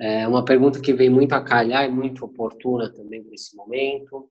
É 0.00 0.26
uma 0.26 0.42
pergunta 0.42 0.80
que 0.80 0.94
vem 0.94 1.10
muito 1.10 1.34
a 1.34 1.44
calhar 1.44 1.84
e 1.84 1.90
muito 1.90 2.24
oportuna 2.24 2.90
também 2.90 3.22
nesse 3.22 3.54
momento. 3.54 4.30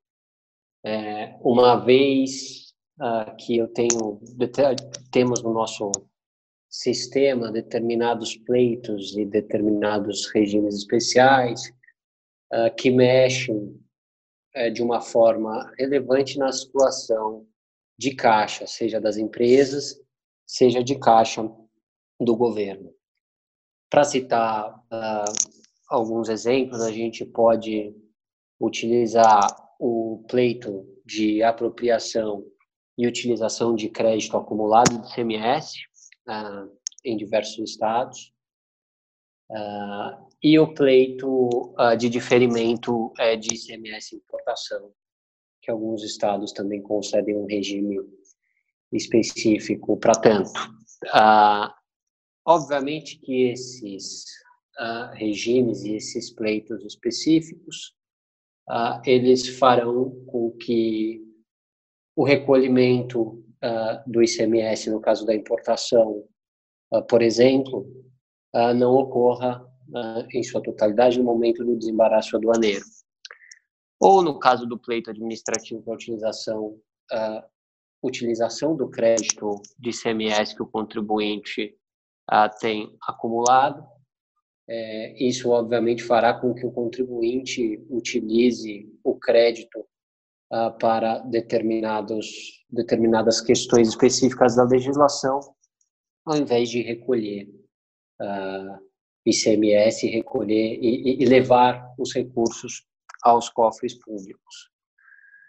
É, 0.84 1.38
uma 1.42 1.76
vez 1.76 2.74
uh, 3.00 3.36
que 3.38 3.58
eu 3.58 3.68
tenho 3.68 4.20
temos 5.12 5.44
no 5.44 5.54
nosso 5.54 5.92
sistema 6.68 7.52
determinados 7.52 8.36
pleitos 8.36 9.16
e 9.16 9.26
determinados 9.26 10.26
regimes 10.32 10.76
especiais 10.76 11.72
uh, 12.52 12.74
que 12.76 12.90
mexem 12.90 13.80
uh, 14.56 14.72
de 14.72 14.82
uma 14.82 15.02
forma 15.02 15.72
relevante 15.78 16.40
na 16.40 16.52
situação 16.52 17.46
de 17.96 18.16
caixa, 18.16 18.66
seja 18.66 19.00
das 19.00 19.18
empresas, 19.18 20.02
seja 20.48 20.84
de 20.84 20.98
caixa 20.98 21.44
do 22.20 22.36
governo. 22.36 22.92
Para 23.90 24.04
citar 24.04 24.76
uh, 24.76 25.59
alguns 25.90 26.30
exemplos, 26.30 26.82
a 26.82 26.92
gente 26.92 27.26
pode 27.26 27.96
utilizar 28.60 29.40
o 29.80 30.24
pleito 30.30 30.86
de 31.06 31.42
apropriação 31.42 32.46
e 32.98 33.08
utilização 33.08 33.74
de 33.74 33.90
crédito 33.90 34.38
acumulado 34.38 35.02
de 35.02 35.14
CMS 35.14 35.74
uh, 36.28 36.32
ah, 36.32 36.68
em 37.04 37.16
diversos 37.16 37.72
estados, 37.72 38.34
uh, 39.50 40.30
e 40.44 40.60
o 40.60 40.74
pleito 40.74 41.50
uh, 41.80 41.96
de 41.98 42.10
diferimento 42.10 43.08
uh, 43.08 43.38
de 43.40 43.56
ICMS 43.56 44.16
importação, 44.16 44.92
que 45.62 45.72
alguns 45.72 46.04
estados 46.04 46.52
também 46.52 46.82
concedem 46.82 47.38
um 47.38 47.46
regime 47.46 47.98
específico 48.92 49.98
para 49.98 50.14
tanto. 50.14 50.52
obviamente 52.46 53.18
que 53.20 53.50
esses 53.52 54.26
regimes 55.14 55.84
e 55.84 55.96
esses 55.96 56.32
pleitos 56.32 56.84
específicos, 56.86 57.94
eles 59.06 59.48
farão 59.58 60.12
com 60.26 60.52
que 60.52 61.22
o 62.16 62.24
recolhimento 62.24 63.44
do 64.08 64.24
ICMS, 64.24 64.90
no 64.90 65.02
caso 65.02 65.26
da 65.26 65.36
importação, 65.36 66.26
por 67.10 67.22
exemplo, 67.22 67.86
não 68.76 68.96
ocorra 68.96 69.66
em 70.34 70.44
sua 70.44 70.62
totalidade 70.62 71.18
no 71.18 71.26
momento 71.26 71.66
do 71.66 71.78
desembaraço 71.78 72.38
aduaneiro. 72.38 72.86
Ou, 74.00 74.24
no 74.24 74.40
caso 74.40 74.66
do 74.66 74.80
pleito 74.80 75.10
administrativo 75.10 75.92
a 75.92 75.96
utilização, 75.96 76.80
utilização 78.02 78.78
do 78.78 78.90
crédito 78.90 79.62
de 79.78 79.90
ICMS 79.90 80.56
que 80.56 80.64
o 80.64 80.68
contribuinte 80.68 81.76
tem 82.62 82.96
acumulado, 83.04 83.86
é, 84.72 85.24
isso, 85.24 85.50
obviamente, 85.50 86.04
fará 86.04 86.32
com 86.32 86.54
que 86.54 86.64
o 86.64 86.72
contribuinte 86.72 87.84
utilize 87.90 88.88
o 89.04 89.16
crédito 89.16 89.84
ah, 90.52 90.70
para 90.70 91.18
determinados, 91.20 92.64
determinadas 92.70 93.42
questões 93.42 93.90
específicas 93.90 94.56
da 94.56 94.64
legislação, 94.64 95.40
ao 96.24 96.38
invés 96.38 96.70
de 96.70 96.84
recolher 96.84 97.50
ah, 98.22 98.80
ICMS, 99.26 100.08
recolher 100.08 100.78
e, 100.80 101.24
e 101.24 101.26
levar 101.26 101.92
os 101.98 102.14
recursos 102.14 102.86
aos 103.24 103.50
cofres 103.50 103.96
públicos. 103.96 104.70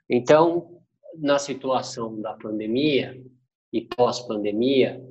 Então, 0.08 0.80
na 1.18 1.38
situação 1.38 2.18
da 2.22 2.32
pandemia 2.32 3.22
e 3.70 3.82
pós-pandemia, 3.82 5.06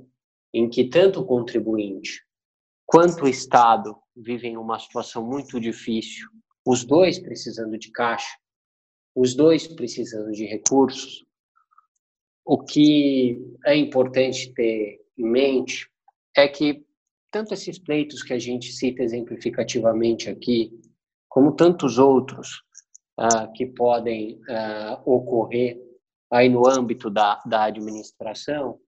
em 0.51 0.67
que 0.67 0.85
tanto 0.85 1.21
o 1.21 1.25
contribuinte 1.25 2.27
quanto 2.89 3.25
o 3.25 3.29
Estado 3.29 3.95
vivem 4.15 4.57
uma 4.57 4.79
situação 4.79 5.23
muito 5.23 5.59
difícil, 5.59 6.27
os 6.65 6.83
dois 6.83 7.19
precisando 7.19 7.77
de 7.77 7.91
caixa, 7.91 8.35
os 9.15 9.35
dois 9.35 9.67
precisando 9.67 10.31
de 10.31 10.45
recursos, 10.45 11.23
o 12.43 12.57
que 12.57 13.39
é 13.63 13.75
importante 13.75 14.51
ter 14.55 14.99
em 15.15 15.23
mente 15.23 15.87
é 16.35 16.47
que 16.47 16.83
tanto 17.29 17.53
esses 17.53 17.77
pleitos 17.77 18.23
que 18.23 18.33
a 18.33 18.39
gente 18.39 18.71
cita 18.71 19.03
exemplificativamente 19.03 20.27
aqui, 20.27 20.71
como 21.29 21.55
tantos 21.55 21.99
outros 21.99 22.63
uh, 23.19 23.53
que 23.53 23.67
podem 23.67 24.41
uh, 24.49 24.99
ocorrer 25.05 25.79
aí 26.31 26.49
no 26.49 26.67
âmbito 26.67 27.07
da, 27.11 27.39
da 27.45 27.65
administração, 27.65 28.79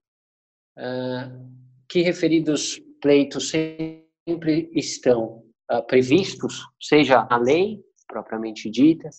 uh, 0.76 1.52
que 1.88 2.00
referidos 2.00 2.80
pleitos 3.02 3.50
sempre 3.50 4.70
estão 4.72 5.44
uh, 5.70 5.82
previstos, 5.86 6.62
seja 6.80 7.24
na 7.24 7.36
lei 7.36 7.82
propriamente 8.06 8.70
dita, 8.70 9.10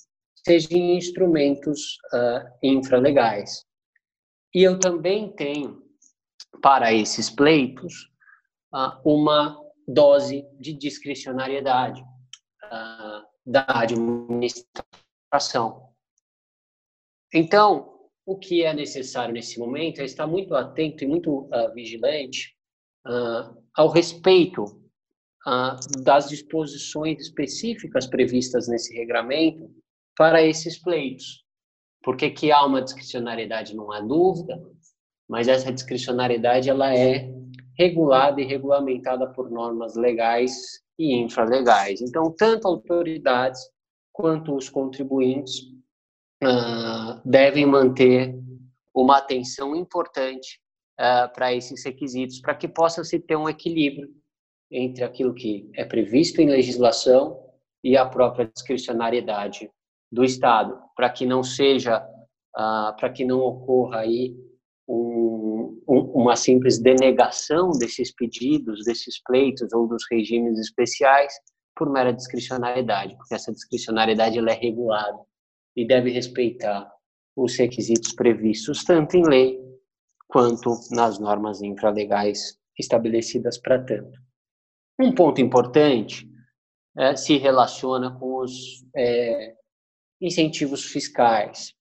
seja 0.45 0.69
em 0.71 0.97
instrumentos 0.97 1.97
uh, 2.13 2.47
infralegais. 2.61 3.65
E 4.53 4.63
eu 4.63 4.79
também 4.79 5.33
tenho, 5.35 5.83
para 6.61 6.93
esses 6.93 7.29
pleitos, 7.29 8.09
uh, 8.73 8.99
uma 9.03 9.59
dose 9.87 10.45
de 10.59 10.73
discricionariedade 10.73 12.01
uh, 12.01 13.23
da 13.45 13.65
administração. 13.67 14.71
Então, 17.33 17.91
o 18.25 18.37
que 18.37 18.63
é 18.63 18.73
necessário 18.73 19.33
nesse 19.33 19.59
momento 19.59 19.99
é 19.99 20.05
estar 20.05 20.27
muito 20.27 20.55
atento 20.55 21.03
e 21.03 21.07
muito 21.07 21.49
vigilante 21.73 22.55
ao 23.75 23.89
respeito 23.89 24.65
das 26.01 26.29
disposições 26.29 27.19
específicas 27.21 28.07
previstas 28.07 28.67
nesse 28.67 28.93
regramento 28.95 29.69
para 30.15 30.41
esses 30.41 30.81
pleitos. 30.81 31.43
Porque 32.01 32.29
que 32.29 32.51
há 32.51 32.65
uma 32.65 32.81
discricionariedade 32.81 33.75
não 33.75 33.91
há 33.91 33.99
dúvida, 33.99 34.61
mas 35.27 35.47
essa 35.47 35.71
discricionariedade 35.71 36.69
ela 36.69 36.95
é 36.95 37.29
regulada 37.77 38.39
e 38.41 38.45
regulamentada 38.45 39.27
por 39.31 39.49
normas 39.49 39.95
legais 39.95 40.53
e 40.97 41.15
infralegais. 41.15 42.01
Então, 42.01 42.33
tanto 42.37 42.67
autoridades 42.67 43.61
quanto 44.11 44.55
os 44.55 44.69
contribuintes 44.69 45.61
uh, 46.43 47.19
devem 47.25 47.65
manter 47.65 48.37
uma 48.93 49.17
atenção 49.17 49.75
importante 49.75 50.61
uh, 50.99 51.31
para 51.33 51.53
esses 51.53 51.83
requisitos, 51.83 52.39
para 52.39 52.55
que 52.55 52.67
possa 52.67 53.03
se 53.03 53.19
ter 53.19 53.35
um 53.35 53.49
equilíbrio 53.49 54.09
entre 54.71 55.03
aquilo 55.03 55.33
que 55.33 55.69
é 55.75 55.85
previsto 55.85 56.41
em 56.41 56.49
legislação 56.49 57.39
e 57.83 57.95
a 57.95 58.05
própria 58.05 58.47
discricionariedade 58.47 59.69
do 60.11 60.23
Estado, 60.23 60.79
para 60.95 61.09
que 61.09 61.25
não 61.25 61.43
seja, 61.43 61.99
uh, 61.99 62.95
para 62.97 63.11
que 63.11 63.25
não 63.25 63.39
ocorra 63.39 63.99
aí 63.99 64.35
um, 64.87 65.81
um, 65.87 65.99
uma 66.13 66.35
simples 66.35 66.79
denegação 66.79 67.71
desses 67.71 68.13
pedidos, 68.13 68.83
desses 68.85 69.21
pleitos 69.23 69.73
ou 69.73 69.87
dos 69.87 70.03
regimes 70.11 70.59
especiais 70.59 71.33
por 71.75 71.91
mera 71.91 72.13
discricionariedade, 72.13 73.15
porque 73.17 73.33
essa 73.33 73.51
discricionariedade 73.51 74.37
ela 74.37 74.51
é 74.51 74.55
regulada 74.55 75.19
e 75.75 75.85
deve 75.85 76.11
respeitar 76.11 76.91
os 77.35 77.57
requisitos 77.57 78.13
previstos 78.13 78.83
tanto 78.83 79.17
em 79.17 79.27
lei 79.27 79.62
quanto 80.33 80.75
nas 80.89 81.19
normas 81.19 81.61
infralegais 81.61 82.57
estabelecidas 82.79 83.59
para 83.59 83.85
tanto. 83.85 84.19
Um 84.99 85.13
ponto 85.13 85.39
importante 85.39 86.27
é, 86.97 87.15
se 87.15 87.37
relaciona 87.37 88.17
com 88.17 88.39
os 88.39 88.83
é, 88.95 89.53
incentivos 90.19 90.85
fiscais, 90.85 91.75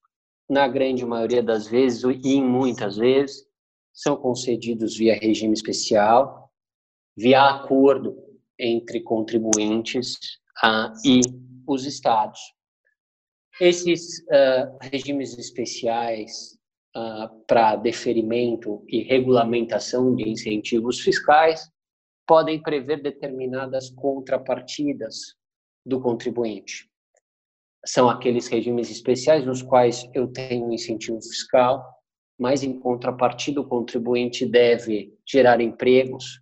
na 0.51 0.69
grande 0.69 1.03
maioria 1.07 1.43
das 1.43 1.67
vezes 1.67 2.03
e 2.03 2.35
em 2.35 2.45
muitas 2.45 2.99
vezes, 2.99 3.43
são 3.91 4.17
concedidos 4.17 4.99
via 4.99 5.19
regime 5.19 5.55
especial, 5.55 6.53
via 7.17 7.49
acordo 7.49 8.15
entre 8.59 9.01
contribuintes 9.01 10.17
uh, 10.63 10.93
e 11.07 11.21
os 11.67 11.87
estados. 11.87 12.39
Esses 13.61 14.23
regimes 14.81 15.39
especiais 15.39 16.59
uh, 16.97 17.45
para 17.47 17.77
deferimento 17.77 18.85
e 18.89 19.03
regulamentação 19.03 20.15
de 20.15 20.29
incentivos 20.29 21.01
fiscais 21.01 21.71
podem 22.27 22.63
prever 22.63 23.03
determinadas 23.03 23.91
contrapartidas 23.91 25.35
do 25.85 26.01
contribuinte 26.01 26.93
são 27.85 28.09
aqueles 28.09 28.47
regimes 28.47 28.91
especiais 28.91 29.45
nos 29.45 29.63
quais 29.63 30.09
eu 30.15 30.29
tenho 30.29 30.67
um 30.67 30.73
incentivo 30.73 31.21
fiscal, 31.21 31.85
mas 32.39 32.63
em 32.63 32.79
contrapartida 32.79 33.61
o 33.61 33.67
contribuinte 33.67 34.47
deve 34.47 35.13
gerar 35.27 35.61
empregos, 35.61 36.41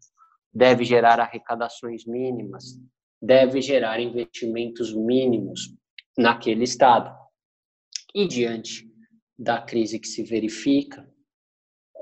deve 0.53 0.85
gerar 0.85 1.19
arrecadações 1.19 2.05
mínimas, 2.07 2.79
deve 3.21 3.61
gerar 3.63 4.01
investimentos 4.01 4.95
mínimos 4.95 5.75
naquele 6.17 6.65
estado. 6.65 7.15
E 8.15 8.27
diante 8.27 8.90
da 9.41 9.59
crise 9.59 9.99
que 9.99 10.07
se 10.07 10.23
verifica, 10.23 11.03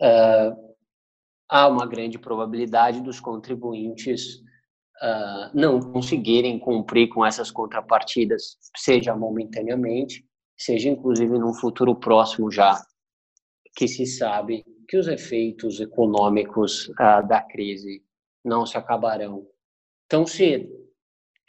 uh, 0.03 0.75
há 1.49 1.69
uma 1.69 1.87
grande 1.87 2.19
probabilidade 2.19 3.01
dos 3.01 3.21
contribuintes 3.21 4.41
uh, 5.01 5.55
não 5.55 5.79
conseguirem 5.79 6.59
cumprir 6.59 7.09
com 7.09 7.25
essas 7.25 7.53
contrapartidas, 7.53 8.59
seja 8.77 9.15
momentaneamente, 9.15 10.27
seja 10.57 10.89
inclusive 10.89 11.39
num 11.39 11.55
futuro 11.55 11.95
próximo 11.95 12.51
já, 12.51 12.77
que 13.77 13.87
se 13.87 14.05
sabe 14.05 14.65
que 14.89 14.99
os 14.99 15.07
efeitos 15.07 15.79
econômicos 15.79 16.89
uh, 16.89 17.25
da 17.29 17.41
crise 17.41 18.03
não 18.45 18.67
se 18.67 18.77
acabarão 18.77 19.47
tão 20.09 20.27
cedo. 20.27 20.69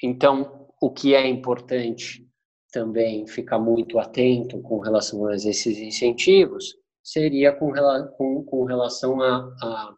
Então, 0.03 0.69
o 0.79 0.91
que 0.91 1.15
é 1.15 1.27
importante 1.27 2.28
também 2.71 3.27
ficar 3.27 3.59
muito 3.59 3.99
atento 3.99 4.61
com 4.61 4.79
relação 4.79 5.25
a 5.25 5.35
esses 5.35 5.77
incentivos 5.77 6.75
seria 7.03 7.51
com, 7.51 7.71
com, 8.17 8.43
com 8.43 8.63
relação 8.65 9.21
à 9.21 9.95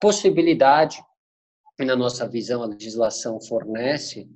possibilidade 0.00 1.02
e 1.80 1.84
na 1.84 1.96
nossa 1.96 2.28
visão, 2.28 2.62
a 2.62 2.66
legislação 2.66 3.40
fornece 3.40 4.28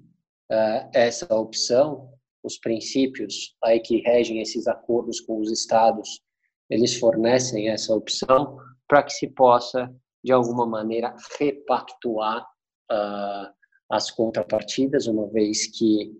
uh, 0.50 0.88
essa 0.94 1.26
opção, 1.34 2.10
os 2.42 2.58
princípios 2.58 3.54
aí 3.62 3.80
que 3.80 4.00
regem 4.00 4.40
esses 4.40 4.66
acordos 4.66 5.20
com 5.20 5.38
os 5.38 5.52
estados, 5.52 6.22
eles 6.70 6.96
fornecem 6.96 7.68
essa 7.68 7.94
opção 7.94 8.56
para 8.88 9.02
que 9.02 9.12
se 9.12 9.28
possa, 9.28 9.94
de 10.24 10.32
alguma 10.32 10.66
maneira, 10.66 11.14
repactuar 11.38 12.42
uh, 12.90 13.52
as 13.90 14.10
contrapartidas, 14.10 15.06
uma 15.06 15.28
vez 15.28 15.66
que 15.66 16.12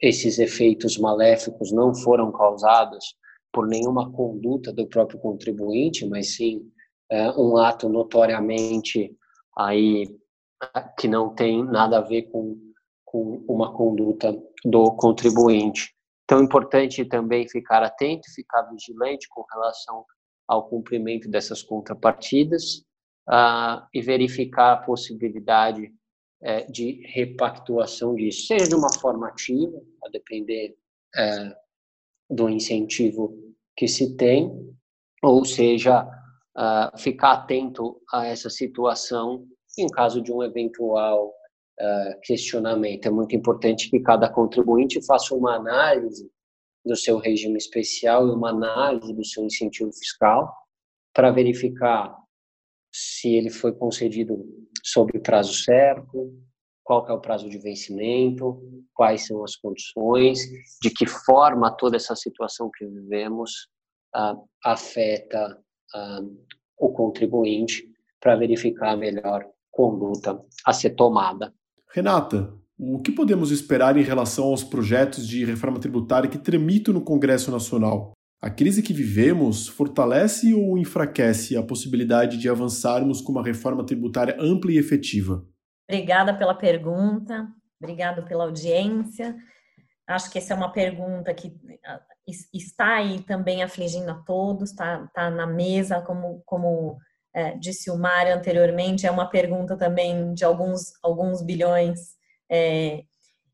esses 0.00 0.38
efeitos 0.38 0.96
maléficos 0.96 1.72
não 1.72 1.94
foram 1.94 2.30
causados 2.30 3.16
por 3.52 3.66
nenhuma 3.66 4.10
conduta 4.12 4.72
do 4.72 4.86
próprio 4.86 5.18
contribuinte, 5.18 6.06
mas 6.06 6.36
sim 6.36 6.70
uh, 7.12 7.42
um 7.42 7.56
ato 7.56 7.88
notoriamente 7.88 9.14
aí 9.56 10.06
que 10.98 11.08
não 11.08 11.34
tem 11.34 11.64
nada 11.64 11.98
a 11.98 12.02
ver 12.02 12.22
com, 12.30 12.56
com 13.04 13.44
uma 13.48 13.72
conduta 13.72 14.36
do 14.64 14.92
contribuinte. 14.96 15.94
Então, 16.24 16.40
é 16.40 16.42
importante 16.42 17.04
também 17.04 17.48
ficar 17.48 17.82
atento, 17.82 18.28
ficar 18.34 18.62
vigilante 18.64 19.26
com 19.30 19.44
relação 19.52 20.04
ao 20.46 20.68
cumprimento 20.68 21.28
dessas 21.28 21.62
contrapartidas 21.62 22.84
uh, 23.28 23.86
e 23.94 24.02
verificar 24.02 24.72
a 24.72 24.76
possibilidade 24.76 25.90
uh, 26.42 26.70
de 26.72 27.02
repactuação 27.06 28.14
disso, 28.14 28.46
seja 28.46 28.68
de 28.68 28.74
uma 28.74 28.92
forma 28.92 29.28
ativa, 29.28 29.80
a 30.04 30.08
depender 30.10 30.76
uh, 31.16 32.34
do 32.34 32.48
incentivo 32.48 33.34
que 33.76 33.88
se 33.88 34.16
tem, 34.16 34.50
ou 35.22 35.44
seja, 35.44 36.06
ficar 36.98 37.32
atento 37.32 38.00
a 38.12 38.26
essa 38.26 38.50
situação 38.50 39.46
em 39.78 39.86
caso 39.86 40.20
de 40.20 40.32
um 40.32 40.42
eventual 40.42 41.28
uh, 41.80 42.20
questionamento. 42.22 43.06
É 43.06 43.10
muito 43.10 43.34
importante 43.34 43.88
que 43.88 44.00
cada 44.00 44.28
contribuinte 44.28 45.04
faça 45.06 45.34
uma 45.34 45.54
análise 45.54 46.30
do 46.84 46.96
seu 46.96 47.18
regime 47.18 47.56
especial 47.56 48.26
e 48.26 48.30
uma 48.30 48.50
análise 48.50 49.12
do 49.14 49.24
seu 49.24 49.44
incentivo 49.44 49.92
fiscal 49.92 50.52
para 51.14 51.30
verificar 51.30 52.16
se 52.98 53.28
ele 53.28 53.48
foi 53.48 53.72
concedido 53.72 54.44
sob 54.82 55.18
prazo 55.20 55.54
certo, 55.54 56.34
qual 56.82 57.06
é 57.06 57.12
o 57.12 57.20
prazo 57.20 57.48
de 57.48 57.58
vencimento, 57.58 58.60
quais 58.92 59.26
são 59.26 59.44
as 59.44 59.54
condições, 59.54 60.40
de 60.82 60.90
que 60.90 61.06
forma 61.06 61.70
toda 61.70 61.96
essa 61.96 62.16
situação 62.16 62.70
que 62.76 62.84
vivemos 62.86 63.68
uh, 64.16 64.42
afeta 64.64 65.58
uh, 65.94 66.44
o 66.78 66.92
contribuinte 66.92 67.84
para 68.20 68.36
verificar 68.36 68.96
melhor 68.96 69.46
conduta 69.70 70.42
a 70.64 70.72
ser 70.72 70.90
tomada. 70.90 71.54
Renata, 71.94 72.52
o 72.76 73.00
que 73.00 73.12
podemos 73.12 73.52
esperar 73.52 73.96
em 73.96 74.02
relação 74.02 74.46
aos 74.46 74.64
projetos 74.64 75.28
de 75.28 75.44
reforma 75.44 75.78
tributária 75.78 76.28
que 76.28 76.38
tramitam 76.38 76.92
no 76.94 77.02
Congresso 77.02 77.50
Nacional? 77.50 78.12
A 78.40 78.48
crise 78.48 78.82
que 78.82 78.92
vivemos 78.92 79.66
fortalece 79.66 80.54
ou 80.54 80.78
enfraquece 80.78 81.56
a 81.56 81.62
possibilidade 81.62 82.38
de 82.38 82.48
avançarmos 82.48 83.20
com 83.20 83.32
uma 83.32 83.44
reforma 83.44 83.84
tributária 83.84 84.36
ampla 84.38 84.70
e 84.70 84.78
efetiva? 84.78 85.44
Obrigada 85.90 86.32
pela 86.32 86.54
pergunta, 86.54 87.48
obrigado 87.80 88.24
pela 88.24 88.44
audiência. 88.44 89.36
Acho 90.06 90.30
que 90.30 90.38
essa 90.38 90.54
é 90.54 90.56
uma 90.56 90.70
pergunta 90.70 91.34
que 91.34 91.52
ah, 91.84 92.00
está 92.54 92.96
aí 92.96 93.20
também 93.22 93.62
afligindo 93.62 94.10
a 94.10 94.22
todos, 94.22 94.70
está 94.70 95.08
tá 95.08 95.30
na 95.30 95.46
mesa 95.46 96.00
como, 96.00 96.40
como 96.46 96.96
é, 97.34 97.56
disse 97.58 97.90
o 97.90 97.98
Mário 97.98 98.34
anteriormente, 98.34 99.06
é 99.06 99.10
uma 99.10 99.28
pergunta 99.28 99.76
também 99.76 100.32
de 100.32 100.44
alguns, 100.44 100.92
alguns 101.02 101.42
bilhões. 101.42 102.16
É, 102.50 103.02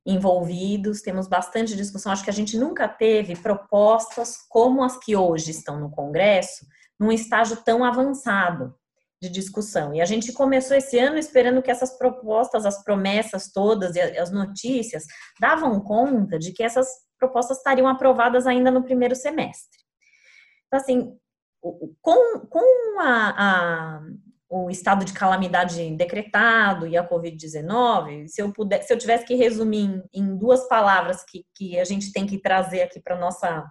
envolvidos, 0.07 1.01
temos 1.01 1.27
bastante 1.27 1.75
discussão. 1.75 2.12
Acho 2.12 2.25
que 2.25 2.31
a 2.31 2.35
gente 2.35 2.59
nunca 2.59 2.87
teve 2.87 3.37
propostas 3.37 4.37
como 4.49 4.83
as 4.83 4.99
que 4.99 5.17
hoje 5.17 5.51
estão 5.51 5.81
no 5.81 5.90
Congresso, 5.90 6.67
num 6.99 7.11
estágio 7.11 7.57
tão 7.64 7.83
avançado 7.83 8.75
de 9.23 9.29
discussão. 9.31 9.95
E 9.95 10.01
a 10.01 10.05
gente 10.05 10.33
começou 10.33 10.77
esse 10.77 10.99
ano 10.99 11.17
esperando 11.17 11.62
que 11.62 11.71
essas 11.71 11.97
propostas, 11.97 12.67
as 12.67 12.83
promessas 12.85 13.51
todas 13.51 13.97
e 13.97 14.01
as 14.01 14.31
notícias 14.31 15.05
davam 15.40 15.81
conta 15.81 16.38
de 16.38 16.53
que 16.53 16.62
essas 16.62 16.87
propostas 17.19 17.59
estariam 17.59 17.88
aprovadas 17.88 18.47
ainda 18.47 18.71
no 18.71 18.85
primeiro 18.85 19.17
semestre. 19.17 19.79
Então, 20.67 20.81
assim, 20.81 21.19
com, 22.03 22.40
com 22.47 23.01
a, 23.01 23.35
a, 23.37 24.03
o 24.57 24.71
estado 24.71 25.05
de 25.05 25.12
calamidade 25.12 25.90
decretado 25.97 26.87
e 26.87 26.97
a 26.97 27.07
Covid-19, 27.09 28.29
se 28.29 28.40
eu 28.40 28.53
puder, 28.53 28.83
se 28.83 28.95
eu 28.95 28.97
tivesse 28.97 29.25
que 29.25 29.35
resumir 29.35 29.81
em, 29.81 30.03
em 30.23 30.37
duas 30.37 30.69
palavras 30.69 31.25
que, 31.25 31.45
que 31.57 31.77
a 31.77 31.83
gente 31.83 32.12
tem 32.12 32.25
que 32.25 32.38
trazer 32.38 32.83
aqui 32.83 33.01
para 33.01 33.19
nossa 33.19 33.69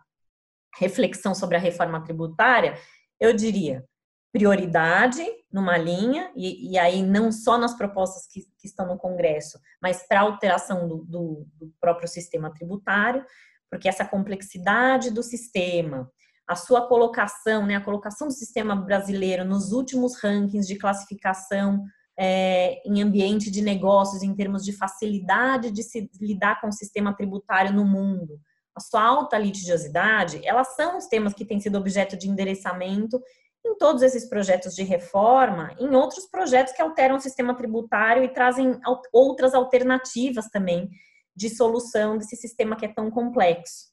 reflexão 0.78 1.34
sobre 1.34 1.56
a 1.56 1.60
reforma 1.60 2.04
tributária, 2.04 2.78
eu 3.18 3.34
diria 3.34 3.86
prioridade 4.34 5.26
numa 5.50 5.78
linha, 5.78 6.30
e, 6.36 6.74
e 6.74 6.78
aí 6.78 7.02
não 7.02 7.32
só 7.32 7.58
nas 7.58 7.78
propostas 7.78 8.28
que, 8.28 8.42
que 8.58 8.68
estão 8.68 8.86
no 8.86 8.98
Congresso, 8.98 9.58
mas 9.82 10.06
para 10.06 10.20
alteração 10.20 10.86
do, 10.86 11.06
do, 11.06 11.48
do 11.56 11.74
próprio 11.80 12.10
sistema 12.10 12.54
tributário, 12.54 13.26
porque 13.72 13.88
essa 13.88 14.04
complexidade 14.04 15.12
do 15.12 15.24
sistema, 15.24 16.12
a 16.48 16.56
sua 16.56 16.88
colocação, 16.88 17.66
né, 17.66 17.76
a 17.76 17.82
colocação 17.82 18.28
do 18.28 18.34
sistema 18.34 18.76
brasileiro 18.76 19.46
nos 19.46 19.72
últimos 19.72 20.16
rankings 20.22 20.68
de 20.68 20.78
classificação 20.78 21.84
é, 22.18 22.82
em 22.88 23.02
ambiente 23.02 23.50
de 23.50 23.62
negócios, 23.62 24.22
em 24.22 24.36
termos 24.36 24.64
de 24.64 24.74
facilidade 24.74 25.72
de 25.72 25.82
se 25.82 26.10
lidar 26.20 26.60
com 26.62 26.68
o 26.68 26.74
sistema 26.74 27.16
tributário 27.16 27.74
no 27.74 27.86
mundo, 27.86 28.40
a 28.76 28.80
sua 28.80 29.04
alta 29.04 29.38
litigiosidade, 29.38 30.42
elas 30.44 30.76
são 30.76 30.98
os 30.98 31.08
temas 31.08 31.34
que 31.34 31.46
têm 31.46 31.60
sido 31.60 31.78
objeto 31.78 32.18
de 32.18 32.28
endereçamento 32.28 33.22
em 33.66 33.78
todos 33.78 34.02
esses 34.02 34.28
projetos 34.28 34.76
de 34.76 34.84
reforma, 34.84 35.74
em 35.80 35.96
outros 35.96 36.26
projetos 36.26 36.74
que 36.74 36.82
alteram 36.82 37.16
o 37.16 37.22
sistema 37.22 37.56
tributário 37.56 38.24
e 38.24 38.34
trazem 38.34 38.78
outras 39.12 39.54
alternativas 39.54 40.50
também 40.50 40.90
de 41.36 41.50
solução 41.50 42.18
desse 42.18 42.36
sistema 42.36 42.76
que 42.76 42.86
é 42.86 42.94
tão 42.94 43.10
complexo 43.10 43.93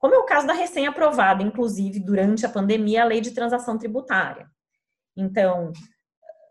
como 0.00 0.14
é 0.14 0.18
o 0.18 0.24
caso 0.24 0.46
da 0.46 0.54
recém-aprovada, 0.54 1.42
inclusive, 1.42 2.00
durante 2.00 2.46
a 2.46 2.48
pandemia, 2.48 3.02
a 3.02 3.06
lei 3.06 3.20
de 3.20 3.32
transação 3.32 3.76
tributária. 3.76 4.50
Então, 5.14 5.72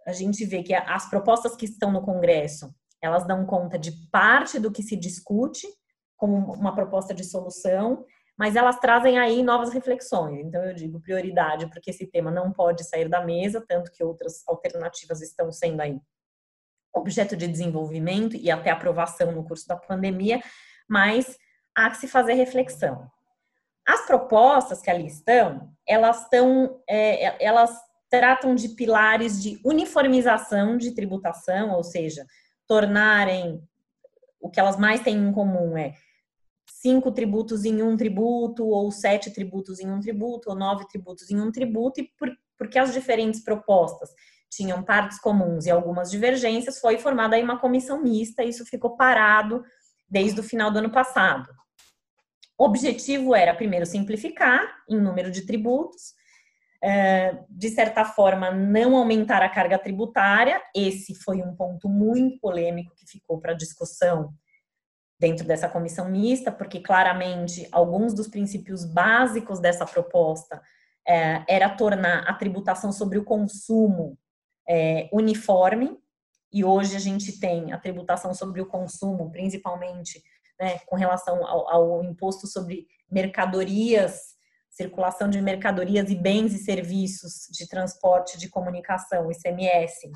a 0.06 0.14
gente 0.14 0.46
vê 0.46 0.62
que 0.62 0.74
as 0.74 1.10
propostas 1.10 1.56
que 1.56 1.66
estão 1.66 1.92
no 1.92 2.04
Congresso, 2.04 2.72
elas 3.02 3.26
dão 3.26 3.46
conta 3.48 3.78
de 3.78 3.92
parte 4.12 4.60
do 4.60 4.72
que 4.72 4.84
se 4.84 4.96
discute 4.96 5.68
como 6.16 6.54
uma 6.54 6.76
proposta 6.76 7.12
de 7.12 7.24
solução, 7.24 8.06
mas 8.38 8.56
elas 8.56 8.80
trazem 8.80 9.18
aí 9.18 9.42
novas 9.42 9.74
reflexões. 9.74 10.46
Então, 10.46 10.64
eu 10.64 10.76
digo 10.76 11.02
prioridade, 11.02 11.68
porque 11.72 11.90
esse 11.90 12.06
tema 12.06 12.30
não 12.30 12.52
pode 12.54 12.84
sair 12.84 13.10
da 13.10 13.26
mesa, 13.26 13.66
tanto 13.68 13.92
que 13.92 14.04
outras 14.04 14.44
alternativas 14.48 15.22
estão 15.22 15.52
sendo 15.52 15.82
aí 15.82 16.00
objeto 16.94 17.36
de 17.36 17.48
desenvolvimento 17.48 18.36
e 18.36 18.52
até 18.52 18.70
aprovação 18.70 19.32
no 19.32 19.44
curso 19.44 19.68
da 19.68 19.76
pandemia, 19.76 20.40
mas 20.88 21.36
há 21.76 21.90
que 21.90 21.98
se 21.98 22.08
fazer 22.08 22.34
reflexão. 22.34 23.10
As 23.90 24.06
propostas 24.06 24.84
que 24.84 24.90
ali 24.92 25.08
estão, 25.08 25.74
elas 25.88 26.28
é, 26.88 27.26
é, 27.26 27.38
elas 27.44 27.76
tratam 28.08 28.54
de 28.54 28.70
pilares 28.70 29.42
de 29.42 29.60
uniformização 29.66 30.78
de 30.78 30.92
tributação, 30.92 31.72
ou 31.72 31.84
seja, 31.84 32.24
tornarem 32.68 33.60
o 34.40 34.48
que 34.48 34.60
elas 34.60 34.78
mais 34.78 35.02
têm 35.02 35.18
em 35.18 35.32
comum 35.32 35.76
é 35.76 35.96
cinco 36.70 37.12
tributos 37.12 37.66
em 37.66 37.82
um 37.82 37.98
tributo, 37.98 38.68
ou 38.68 38.92
sete 38.92 39.32
tributos 39.32 39.80
em 39.80 39.90
um 39.90 40.00
tributo, 40.00 40.52
ou 40.52 40.56
nove 40.56 40.88
tributos 40.88 41.32
em 41.32 41.42
um 41.42 41.52
tributo, 41.52 42.00
e 42.00 42.04
por, 42.16 42.30
porque 42.60 42.78
as 42.78 42.94
diferentes 42.94 43.44
propostas 43.44 44.12
tinham 44.52 44.84
partes 44.84 45.20
comuns 45.20 45.66
e 45.66 45.72
algumas 45.72 46.12
divergências, 46.12 46.80
foi 46.80 47.00
formada 47.00 47.36
aí 47.36 47.44
uma 47.44 47.60
comissão 47.60 48.04
mista, 48.04 48.44
e 48.44 48.50
isso 48.50 48.64
ficou 48.66 48.96
parado 48.96 49.64
desde 50.08 50.40
o 50.40 50.44
final 50.44 50.70
do 50.70 50.78
ano 50.78 50.92
passado. 50.92 51.50
Objetivo 52.62 53.34
era, 53.34 53.56
primeiro, 53.56 53.86
simplificar 53.86 54.62
em 54.90 55.00
número 55.00 55.32
de 55.32 55.46
tributos, 55.46 56.14
é, 56.84 57.38
de 57.50 57.70
certa 57.70 58.04
forma, 58.04 58.52
não 58.52 58.98
aumentar 58.98 59.42
a 59.42 59.48
carga 59.48 59.80
tributária. 59.80 60.62
Esse 60.76 61.16
foi 61.16 61.42
um 61.42 61.56
ponto 61.56 61.88
muito 61.88 62.38
polêmico 62.42 62.94
que 62.98 63.08
ficou 63.08 63.40
para 63.40 63.54
discussão 63.54 64.34
dentro 65.18 65.48
dessa 65.48 65.70
comissão 65.70 66.10
mista, 66.10 66.52
porque 66.52 66.82
claramente 66.82 67.66
alguns 67.72 68.14
dos 68.14 68.28
princípios 68.28 68.84
básicos 68.84 69.60
dessa 69.60 69.86
proposta 69.86 70.62
é, 71.08 71.44
era 71.48 71.70
tornar 71.70 72.24
a 72.28 72.34
tributação 72.34 72.92
sobre 72.92 73.18
o 73.18 73.24
consumo 73.24 74.18
é, 74.68 75.10
uniforme, 75.14 75.98
e 76.52 76.66
hoje 76.66 76.96
a 76.96 77.00
gente 77.00 77.40
tem 77.40 77.72
a 77.72 77.78
tributação 77.78 78.34
sobre 78.34 78.60
o 78.60 78.66
consumo, 78.66 79.32
principalmente 79.32 80.22
né, 80.60 80.80
com 80.86 80.96
relação 80.96 81.46
ao, 81.46 81.70
ao 81.70 82.04
imposto 82.04 82.48
sobre 82.48 82.88
mercadorias, 83.10 84.36
circulação 84.70 85.30
de 85.30 85.42
mercadorias 85.42 86.10
e 86.10 86.16
bens 86.16 86.54
e 86.54 86.60
serviços 86.60 87.48
de 87.52 87.68
transporte 87.68 88.38
de 88.38 88.50
comunicação, 88.50 89.32
ICMS. 89.32 90.12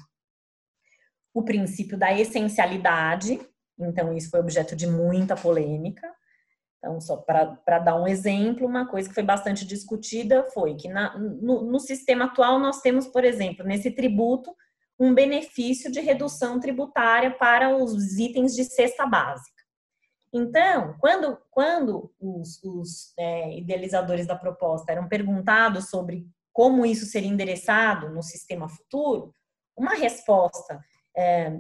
O 1.33 1.43
princípio 1.43 1.97
da 1.97 2.17
essencialidade, 2.17 3.39
então 3.79 4.13
isso 4.13 4.29
foi 4.29 4.39
objeto 4.39 4.75
de 4.75 4.85
muita 4.85 5.35
polêmica. 5.35 6.07
Então, 6.77 6.99
só 6.99 7.17
para 7.17 7.79
dar 7.79 7.95
um 7.95 8.07
exemplo, 8.07 8.67
uma 8.67 8.85
coisa 8.85 9.07
que 9.07 9.15
foi 9.15 9.23
bastante 9.23 9.65
discutida 9.65 10.43
foi 10.53 10.75
que 10.75 10.89
na, 10.89 11.17
no, 11.17 11.63
no 11.63 11.79
sistema 11.79 12.25
atual 12.25 12.59
nós 12.59 12.81
temos, 12.81 13.07
por 13.07 13.23
exemplo, 13.23 13.65
nesse 13.65 13.89
tributo, 13.89 14.53
um 14.99 15.13
benefício 15.13 15.91
de 15.91 15.99
redução 16.01 16.59
tributária 16.59 17.31
para 17.31 17.75
os 17.75 18.17
itens 18.19 18.53
de 18.53 18.63
cesta 18.65 19.05
básica. 19.05 19.52
Então, 20.33 20.95
quando, 20.99 21.37
quando 21.51 22.11
os, 22.19 22.59
os 22.63 23.13
é, 23.19 23.55
idealizadores 23.55 24.25
da 24.25 24.35
proposta 24.35 24.91
eram 24.91 25.07
perguntados 25.07 25.89
sobre 25.89 26.25
como 26.51 26.85
isso 26.85 27.05
seria 27.05 27.29
endereçado 27.29 28.09
no 28.09 28.23
sistema 28.23 28.67
futuro, 28.67 29.31
uma 29.77 29.93
resposta 29.93 30.79
é, 31.15 31.59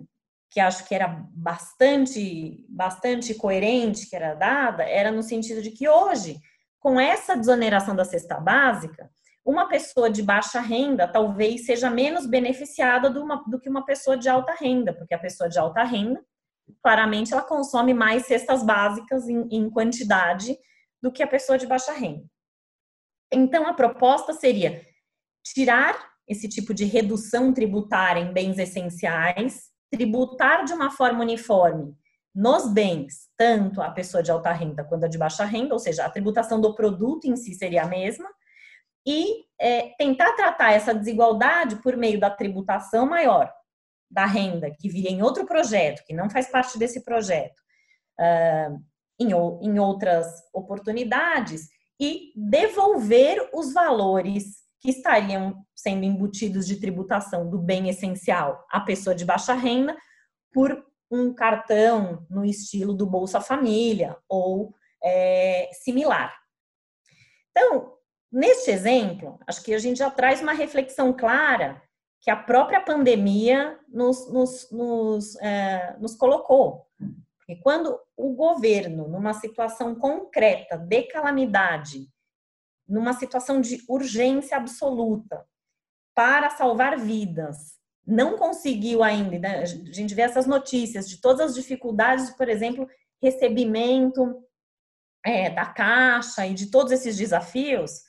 que 0.49 0.59
acho 0.59 0.87
que 0.87 0.95
era 0.95 1.07
bastante, 1.31 2.65
bastante 2.67 3.35
coerente 3.35 4.07
que 4.07 4.15
era 4.15 4.33
dada, 4.33 4.83
era 4.83 5.11
no 5.11 5.21
sentido 5.21 5.61
de 5.61 5.69
que 5.69 5.87
hoje, 5.87 6.39
com 6.79 6.99
essa 6.99 7.35
desoneração 7.35 7.95
da 7.95 8.05
cesta 8.05 8.39
básica, 8.39 9.09
uma 9.45 9.67
pessoa 9.67 10.09
de 10.09 10.23
baixa 10.23 10.59
renda 10.59 11.07
talvez 11.07 11.65
seja 11.65 11.89
menos 11.89 12.25
beneficiada 12.25 13.09
do, 13.09 13.21
uma, 13.23 13.43
do 13.47 13.59
que 13.59 13.69
uma 13.69 13.85
pessoa 13.85 14.17
de 14.17 14.29
alta 14.29 14.53
renda, 14.53 14.93
porque 14.93 15.13
a 15.13 15.19
pessoa 15.19 15.49
de 15.49 15.59
alta 15.59 15.83
renda 15.83 16.23
claramente 16.81 17.33
ela 17.33 17.41
consome 17.41 17.93
mais 17.93 18.25
cestas 18.25 18.63
básicas 18.63 19.27
em, 19.27 19.47
em 19.51 19.69
quantidade 19.69 20.57
do 21.01 21.11
que 21.11 21.23
a 21.23 21.27
pessoa 21.27 21.57
de 21.57 21.67
baixa 21.67 21.91
renda. 21.93 22.25
Então, 23.31 23.65
a 23.67 23.73
proposta 23.73 24.33
seria 24.33 24.85
tirar 25.43 26.13
esse 26.27 26.47
tipo 26.47 26.73
de 26.73 26.85
redução 26.85 27.53
tributária 27.53 28.21
em 28.21 28.31
bens 28.31 28.57
essenciais, 28.57 29.69
tributar 29.91 30.63
de 30.63 30.73
uma 30.73 30.89
forma 30.89 31.21
uniforme 31.21 31.95
nos 32.33 32.67
bens, 32.71 33.29
tanto 33.37 33.81
a 33.81 33.91
pessoa 33.91 34.23
de 34.23 34.31
alta 34.31 34.51
renda 34.51 34.83
quanto 34.83 35.05
a 35.05 35.07
de 35.07 35.17
baixa 35.17 35.45
renda, 35.45 35.73
ou 35.73 35.79
seja, 35.79 36.05
a 36.05 36.09
tributação 36.09 36.59
do 36.59 36.73
produto 36.73 37.25
em 37.25 37.35
si 37.35 37.53
seria 37.53 37.83
a 37.83 37.87
mesma, 37.87 38.27
e 39.05 39.43
é, 39.59 39.93
tentar 39.97 40.33
tratar 40.33 40.71
essa 40.71 40.95
desigualdade 40.95 41.75
por 41.77 41.95
meio 41.95 42.19
da 42.19 42.29
tributação 42.29 43.05
maior 43.05 43.53
da 44.13 44.25
renda 44.25 44.69
que 44.71 44.87
viria 44.87 45.09
em 45.09 45.21
outro 45.21 45.45
projeto, 45.45 46.03
que 46.05 46.13
não 46.13 46.29
faz 46.29 46.47
parte 46.49 46.77
desse 46.77 47.03
projeto, 47.03 47.59
uh, 48.19 48.79
em, 49.19 49.31
em 49.31 49.79
outras 49.79 50.27
oportunidades, 50.53 51.67
e 51.99 52.31
devolver 52.35 53.49
os 53.53 53.73
valores 53.73 54.63
que 54.79 54.89
estariam 54.89 55.65
sendo 55.75 56.03
embutidos 56.03 56.67
de 56.67 56.79
tributação 56.79 57.49
do 57.49 57.57
bem 57.57 57.89
essencial 57.89 58.65
à 58.69 58.81
pessoa 58.81 59.15
de 59.15 59.23
baixa 59.23 59.53
renda 59.53 59.95
por 60.51 60.85
um 61.09 61.33
cartão 61.33 62.25
no 62.29 62.43
estilo 62.43 62.93
do 62.93 63.05
Bolsa 63.05 63.39
Família 63.39 64.17
ou 64.27 64.73
é, 65.03 65.69
similar. 65.83 66.35
Então, 67.51 67.93
neste 68.31 68.71
exemplo, 68.71 69.39
acho 69.47 69.63
que 69.63 69.73
a 69.73 69.79
gente 69.79 69.99
já 69.99 70.09
traz 70.09 70.41
uma 70.41 70.53
reflexão 70.53 71.13
clara 71.13 71.81
que 72.23 72.31
a 72.31 72.37
própria 72.37 72.79
pandemia 72.79 73.77
nos, 73.89 74.31
nos, 74.31 74.71
nos, 74.71 75.35
é, 75.41 75.97
nos 75.99 76.15
colocou. 76.15 76.87
Porque 77.37 77.57
quando 77.57 77.99
o 78.15 78.33
governo, 78.33 79.09
numa 79.09 79.33
situação 79.33 79.93
concreta 79.93 80.77
de 80.77 81.03
calamidade, 81.03 82.07
numa 82.87 83.11
situação 83.11 83.59
de 83.59 83.83
urgência 83.89 84.55
absoluta, 84.55 85.45
para 86.15 86.49
salvar 86.51 86.97
vidas, 86.97 87.77
não 88.07 88.37
conseguiu 88.37 89.03
ainda, 89.03 89.37
né? 89.39 89.59
a 89.59 89.65
gente 89.65 90.15
vê 90.15 90.21
essas 90.21 90.47
notícias 90.47 91.09
de 91.09 91.19
todas 91.19 91.49
as 91.49 91.55
dificuldades, 91.55 92.29
por 92.29 92.47
exemplo, 92.47 92.87
recebimento 93.21 94.41
é, 95.25 95.49
da 95.49 95.65
caixa 95.65 96.47
e 96.47 96.53
de 96.53 96.71
todos 96.71 96.93
esses 96.93 97.17
desafios, 97.17 98.01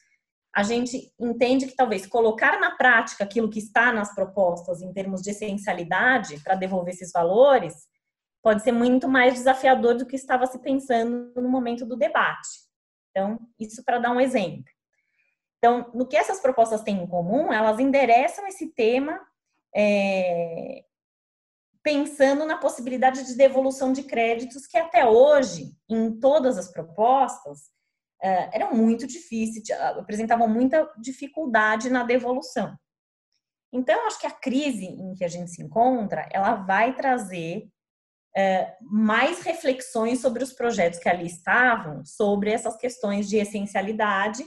a 0.55 0.63
gente 0.63 1.13
entende 1.19 1.67
que 1.67 1.75
talvez 1.75 2.07
colocar 2.07 2.61
na 2.61 2.77
prática 2.77 3.25
aquilo 3.25 3.51
que 3.51 3.59
está 3.59 3.93
nas 3.93 4.15
propostas 4.15 4.81
em 4.81 4.93
termos 4.93 5.21
de 5.21 5.31
essencialidade 5.31 6.39
para 6.45 6.55
devolver 6.55 6.95
esses 6.95 7.11
valores 7.11 7.75
pode 8.41 8.63
ser 8.63 8.73
muito 8.73 9.09
mais 9.09 9.35
desafiador 9.35 9.97
do 9.97 10.07
que 10.07 10.15
estava 10.15 10.47
se 10.47 10.61
pensando 10.61 11.33
no 11.35 11.49
momento 11.49 11.85
do 11.85 11.97
debate. 11.97 12.49
Então, 13.11 13.39
isso 13.59 13.83
para 13.85 13.99
dar 13.99 14.13
um 14.13 14.21
exemplo. 14.21 14.65
Então, 15.59 15.91
no 15.95 16.07
que 16.07 16.17
essas 16.17 16.41
propostas 16.41 16.83
têm 16.83 17.03
em 17.03 17.07
comum, 17.07 17.53
elas 17.53 17.81
endereçam 17.81 18.47
esse 18.47 18.73
tema 18.75 19.19
é, 19.75 20.85
pensando 21.83 22.45
na 22.45 22.59
possibilidade 22.59 23.25
de 23.25 23.35
devolução 23.35 23.93
de 23.93 24.05
créditos 24.05 24.67
que 24.67 24.79
até 24.79 25.07
hoje, 25.07 25.73
em 25.89 26.19
todas 26.21 26.59
as 26.59 26.71
propostas, 26.71 27.71
eram 28.53 28.75
muito 28.75 29.07
difíceis, 29.07 29.69
apresentavam 29.99 30.49
muita 30.49 30.91
dificuldade 30.99 31.91
na 31.91 32.03
devolução. 32.05 32.75
Então, 33.73 34.07
acho 34.07 34.21
que 34.21 34.27
a 34.27 34.31
crise 34.31 34.87
em 34.87 35.15
que 35.15 35.25
a 35.25 35.29
gente 35.29 35.51
se 35.51 35.63
encontra, 35.63 36.29
ela 36.33 36.55
vai 36.55 36.95
trazer 36.95 37.69
é, 38.37 38.75
mais 38.81 39.41
reflexões 39.41 40.21
sobre 40.21 40.43
os 40.43 40.53
projetos 40.53 40.99
que 40.99 41.09
ali 41.09 41.27
estavam, 41.27 42.05
sobre 42.05 42.51
essas 42.51 42.77
questões 42.77 43.29
de 43.29 43.37
essencialidade. 43.37 44.45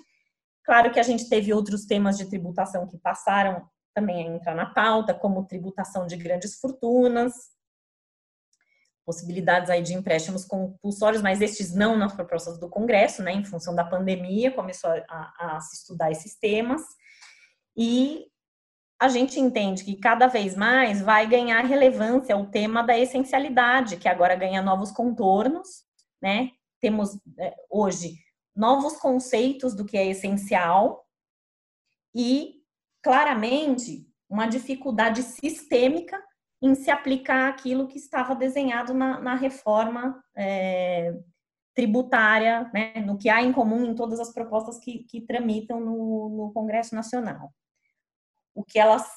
Claro 0.64 0.92
que 0.92 1.00
a 1.00 1.04
gente 1.04 1.30
teve 1.30 1.54
outros 1.54 1.86
temas 1.86 2.18
de 2.18 2.30
tributação 2.30 2.88
que 2.88 2.98
passaram 2.98 3.68
também 3.94 4.28
a 4.28 4.36
entrar 4.36 4.56
na 4.56 4.68
pauta, 4.68 5.14
como 5.14 5.46
tributação 5.46 6.06
de 6.06 6.16
grandes 6.16 6.60
fortunas, 6.60 7.34
possibilidades 9.08 9.70
aí 9.70 9.82
de 9.82 9.94
empréstimos 9.94 10.44
compulsórios, 10.44 11.22
mas 11.22 11.40
estes 11.40 11.74
não 11.74 11.98
nas 11.98 12.14
propostas 12.14 12.60
do 12.60 12.70
Congresso, 12.70 13.24
né, 13.24 13.32
em 13.32 13.46
função 13.46 13.74
da 13.74 13.86
pandemia, 13.86 14.52
começou 14.52 14.90
a, 14.90 15.56
a 15.56 15.62
se 15.62 15.78
estudar 15.78 16.12
esses 16.12 16.38
temas. 16.38 16.82
E 17.74 18.26
a 19.00 19.08
gente 19.08 19.40
entende 19.40 19.86
que 19.86 19.96
cada 19.96 20.28
vez 20.28 20.58
mais 20.58 21.02
vai 21.02 21.26
ganhar 21.26 21.64
relevância 21.64 22.36
o 22.36 22.48
tema 22.48 22.84
da 22.84 23.00
essencialidade, 23.00 23.96
que 23.96 24.10
agora 24.10 24.36
ganha 24.36 24.62
novos 24.62 24.92
contornos, 24.92 25.86
né? 26.22 26.52
Temos 26.82 27.18
é, 27.40 27.56
hoje 27.70 28.18
novos 28.54 28.98
conceitos 28.98 29.74
do 29.74 29.86
que 29.86 29.98
é 29.98 30.08
essencial 30.08 31.08
e 32.14 32.56
claramente 33.02 34.06
uma 34.30 34.48
dificuldade 34.48 35.24
sistêmica 35.24 36.22
em 36.62 36.76
se 36.76 36.90
aplicar 36.90 37.50
aquilo 37.50 37.88
que 37.88 37.98
estava 37.98 38.36
desenhado 38.36 38.94
na, 38.94 39.20
na 39.20 39.36
reforma 39.36 40.24
é, 40.36 41.14
tributária, 41.76 42.70
né, 42.74 42.94
no 43.06 43.18
que 43.18 43.30
há 43.30 43.42
em 43.42 43.54
comum 43.54 43.86
em 43.86 43.96
todas 43.96 44.20
as 44.20 44.34
propostas 44.34 44.80
que, 44.80 45.04
que 45.04 45.22
tramitam 45.22 45.80
no, 45.80 46.30
no 46.30 46.52
Congresso 46.54 46.96
Nacional 46.96 47.52
o 48.58 48.64
que 48.64 48.80
elas 48.80 49.08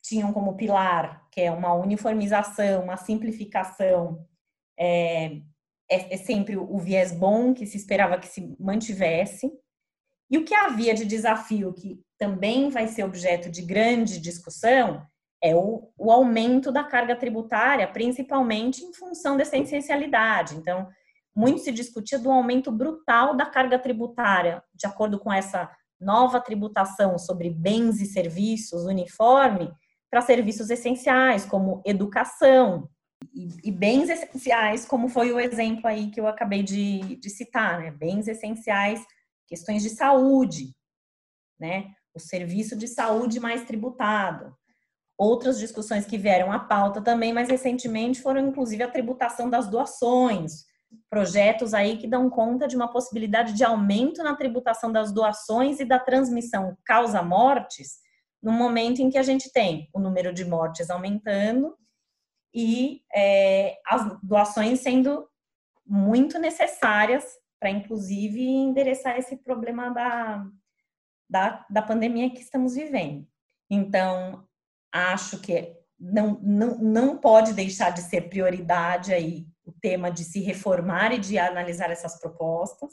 tinham 0.00 0.32
como 0.32 0.56
pilar, 0.56 1.28
que 1.32 1.40
é 1.40 1.50
uma 1.50 1.74
uniformização, 1.74 2.84
uma 2.84 2.96
simplificação, 2.96 4.24
é, 4.78 5.38
é, 5.90 6.14
é, 6.14 6.16
sempre 6.16 6.56
o 6.56 6.78
viés 6.78 7.10
bom 7.10 7.52
que 7.52 7.66
se 7.66 7.76
esperava 7.76 8.20
que 8.20 8.28
se 8.28 8.54
mantivesse. 8.60 9.50
E 10.30 10.38
o 10.38 10.44
que 10.44 10.54
havia 10.54 10.94
de 10.94 11.04
desafio, 11.04 11.74
que 11.74 12.00
também 12.16 12.70
vai 12.70 12.86
ser 12.86 13.02
objeto 13.02 13.50
de 13.50 13.62
grande 13.62 14.20
discussão, 14.20 15.04
é 15.44 15.54
o, 15.54 15.92
o 15.98 16.10
aumento 16.10 16.72
da 16.72 16.82
carga 16.82 17.14
tributária, 17.14 17.86
principalmente 17.86 18.82
em 18.82 18.94
função 18.94 19.36
dessa 19.36 19.58
essencialidade. 19.58 20.56
Então, 20.56 20.88
muito 21.36 21.60
se 21.60 21.70
discutia 21.70 22.18
do 22.18 22.32
aumento 22.32 22.72
brutal 22.72 23.36
da 23.36 23.44
carga 23.44 23.78
tributária, 23.78 24.64
de 24.74 24.86
acordo 24.86 25.18
com 25.18 25.30
essa 25.30 25.70
nova 26.00 26.40
tributação 26.40 27.18
sobre 27.18 27.50
bens 27.50 28.00
e 28.00 28.06
serviços 28.06 28.84
uniforme 28.84 29.70
para 30.10 30.22
serviços 30.22 30.70
essenciais, 30.70 31.44
como 31.44 31.82
educação, 31.84 32.88
e, 33.34 33.48
e, 33.64 33.70
bens 33.70 34.08
essenciais, 34.08 34.86
como 34.86 35.08
foi 35.08 35.30
o 35.32 35.40
exemplo 35.40 35.86
aí 35.86 36.10
que 36.10 36.20
eu 36.20 36.26
acabei 36.26 36.62
de, 36.62 37.16
de 37.16 37.30
citar, 37.30 37.80
né? 37.80 37.90
Bens 37.90 38.28
essenciais, 38.28 39.04
questões 39.46 39.82
de 39.82 39.90
saúde, 39.90 40.74
né? 41.58 41.92
O 42.14 42.20
serviço 42.20 42.76
de 42.76 42.86
saúde 42.86 43.40
mais 43.40 43.64
tributado. 43.64 44.56
Outras 45.16 45.58
discussões 45.58 46.04
que 46.06 46.18
vieram 46.18 46.50
à 46.50 46.58
pauta 46.58 47.00
também 47.00 47.32
mais 47.32 47.48
recentemente 47.48 48.20
foram, 48.20 48.48
inclusive, 48.48 48.82
a 48.82 48.90
tributação 48.90 49.48
das 49.48 49.68
doações, 49.68 50.64
projetos 51.08 51.72
aí 51.72 51.96
que 51.96 52.06
dão 52.06 52.28
conta 52.28 52.66
de 52.66 52.76
uma 52.76 52.92
possibilidade 52.92 53.52
de 53.52 53.64
aumento 53.64 54.22
na 54.22 54.34
tributação 54.34 54.90
das 54.90 55.12
doações 55.12 55.80
e 55.80 55.84
da 55.84 55.98
transmissão 55.98 56.76
causa-mortes, 56.84 57.98
no 58.42 58.52
momento 58.52 59.00
em 59.00 59.08
que 59.08 59.18
a 59.18 59.22
gente 59.22 59.52
tem 59.52 59.88
o 59.92 60.00
número 60.00 60.32
de 60.32 60.44
mortes 60.44 60.90
aumentando 60.90 61.76
e 62.52 63.02
é, 63.14 63.78
as 63.86 64.20
doações 64.22 64.80
sendo 64.80 65.28
muito 65.86 66.38
necessárias 66.38 67.24
para, 67.58 67.70
inclusive, 67.70 68.42
endereçar 68.42 69.16
esse 69.18 69.36
problema 69.36 69.90
da, 69.90 70.46
da, 71.28 71.66
da 71.70 71.82
pandemia 71.82 72.30
que 72.30 72.40
estamos 72.40 72.74
vivendo. 72.74 73.26
Então, 73.70 74.46
acho 74.94 75.40
que 75.40 75.72
não, 75.98 76.38
não, 76.40 76.78
não 76.78 77.18
pode 77.18 77.52
deixar 77.52 77.90
de 77.90 78.02
ser 78.02 78.28
prioridade 78.28 79.12
aí 79.12 79.46
o 79.66 79.72
tema 79.72 80.10
de 80.10 80.22
se 80.24 80.40
reformar 80.40 81.12
e 81.12 81.18
de 81.18 81.38
analisar 81.38 81.90
essas 81.90 82.18
propostas. 82.20 82.92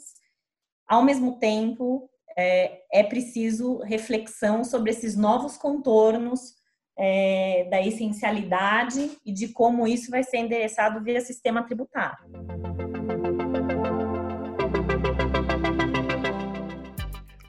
Ao 0.86 1.04
mesmo 1.04 1.38
tempo, 1.38 2.10
é, 2.36 2.82
é 2.92 3.02
preciso 3.04 3.78
reflexão 3.78 4.64
sobre 4.64 4.90
esses 4.90 5.16
novos 5.16 5.56
contornos 5.56 6.54
é, 6.98 7.68
da 7.70 7.80
essencialidade 7.80 9.18
e 9.24 9.32
de 9.32 9.48
como 9.48 9.86
isso 9.86 10.10
vai 10.10 10.24
ser 10.24 10.38
endereçado 10.38 11.02
via 11.02 11.20
sistema 11.20 11.62
tributário. 11.62 12.26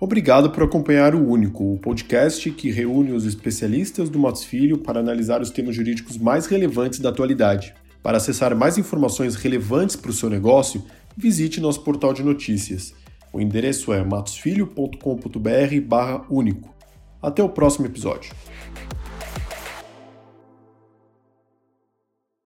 Obrigado 0.03 0.49
por 0.49 0.63
acompanhar 0.63 1.15
o 1.15 1.25
Único, 1.25 1.75
o 1.75 1.77
podcast 1.77 2.51
que 2.51 2.69
reúne 2.69 3.13
os 3.13 3.23
especialistas 3.23 4.09
do 4.09 4.19
Matos 4.19 4.43
Filho 4.43 4.77
para 4.77 4.99
analisar 4.99 5.41
os 5.41 5.49
temas 5.49 5.73
jurídicos 5.73 6.17
mais 6.17 6.45
relevantes 6.45 6.99
da 6.99 7.07
atualidade. 7.07 7.73
Para 8.01 8.17
acessar 8.17 8.53
mais 8.53 8.77
informações 8.77 9.35
relevantes 9.35 9.95
para 9.95 10.11
o 10.11 10.13
seu 10.13 10.29
negócio, 10.29 10.83
visite 11.15 11.61
nosso 11.61 11.85
portal 11.85 12.13
de 12.13 12.21
notícias. 12.21 12.93
O 13.31 13.39
endereço 13.39 13.93
é 13.93 14.03
matosfilho.com.br/único. 14.03 16.75
Até 17.21 17.41
o 17.41 17.47
próximo 17.47 17.85
episódio. 17.85 18.33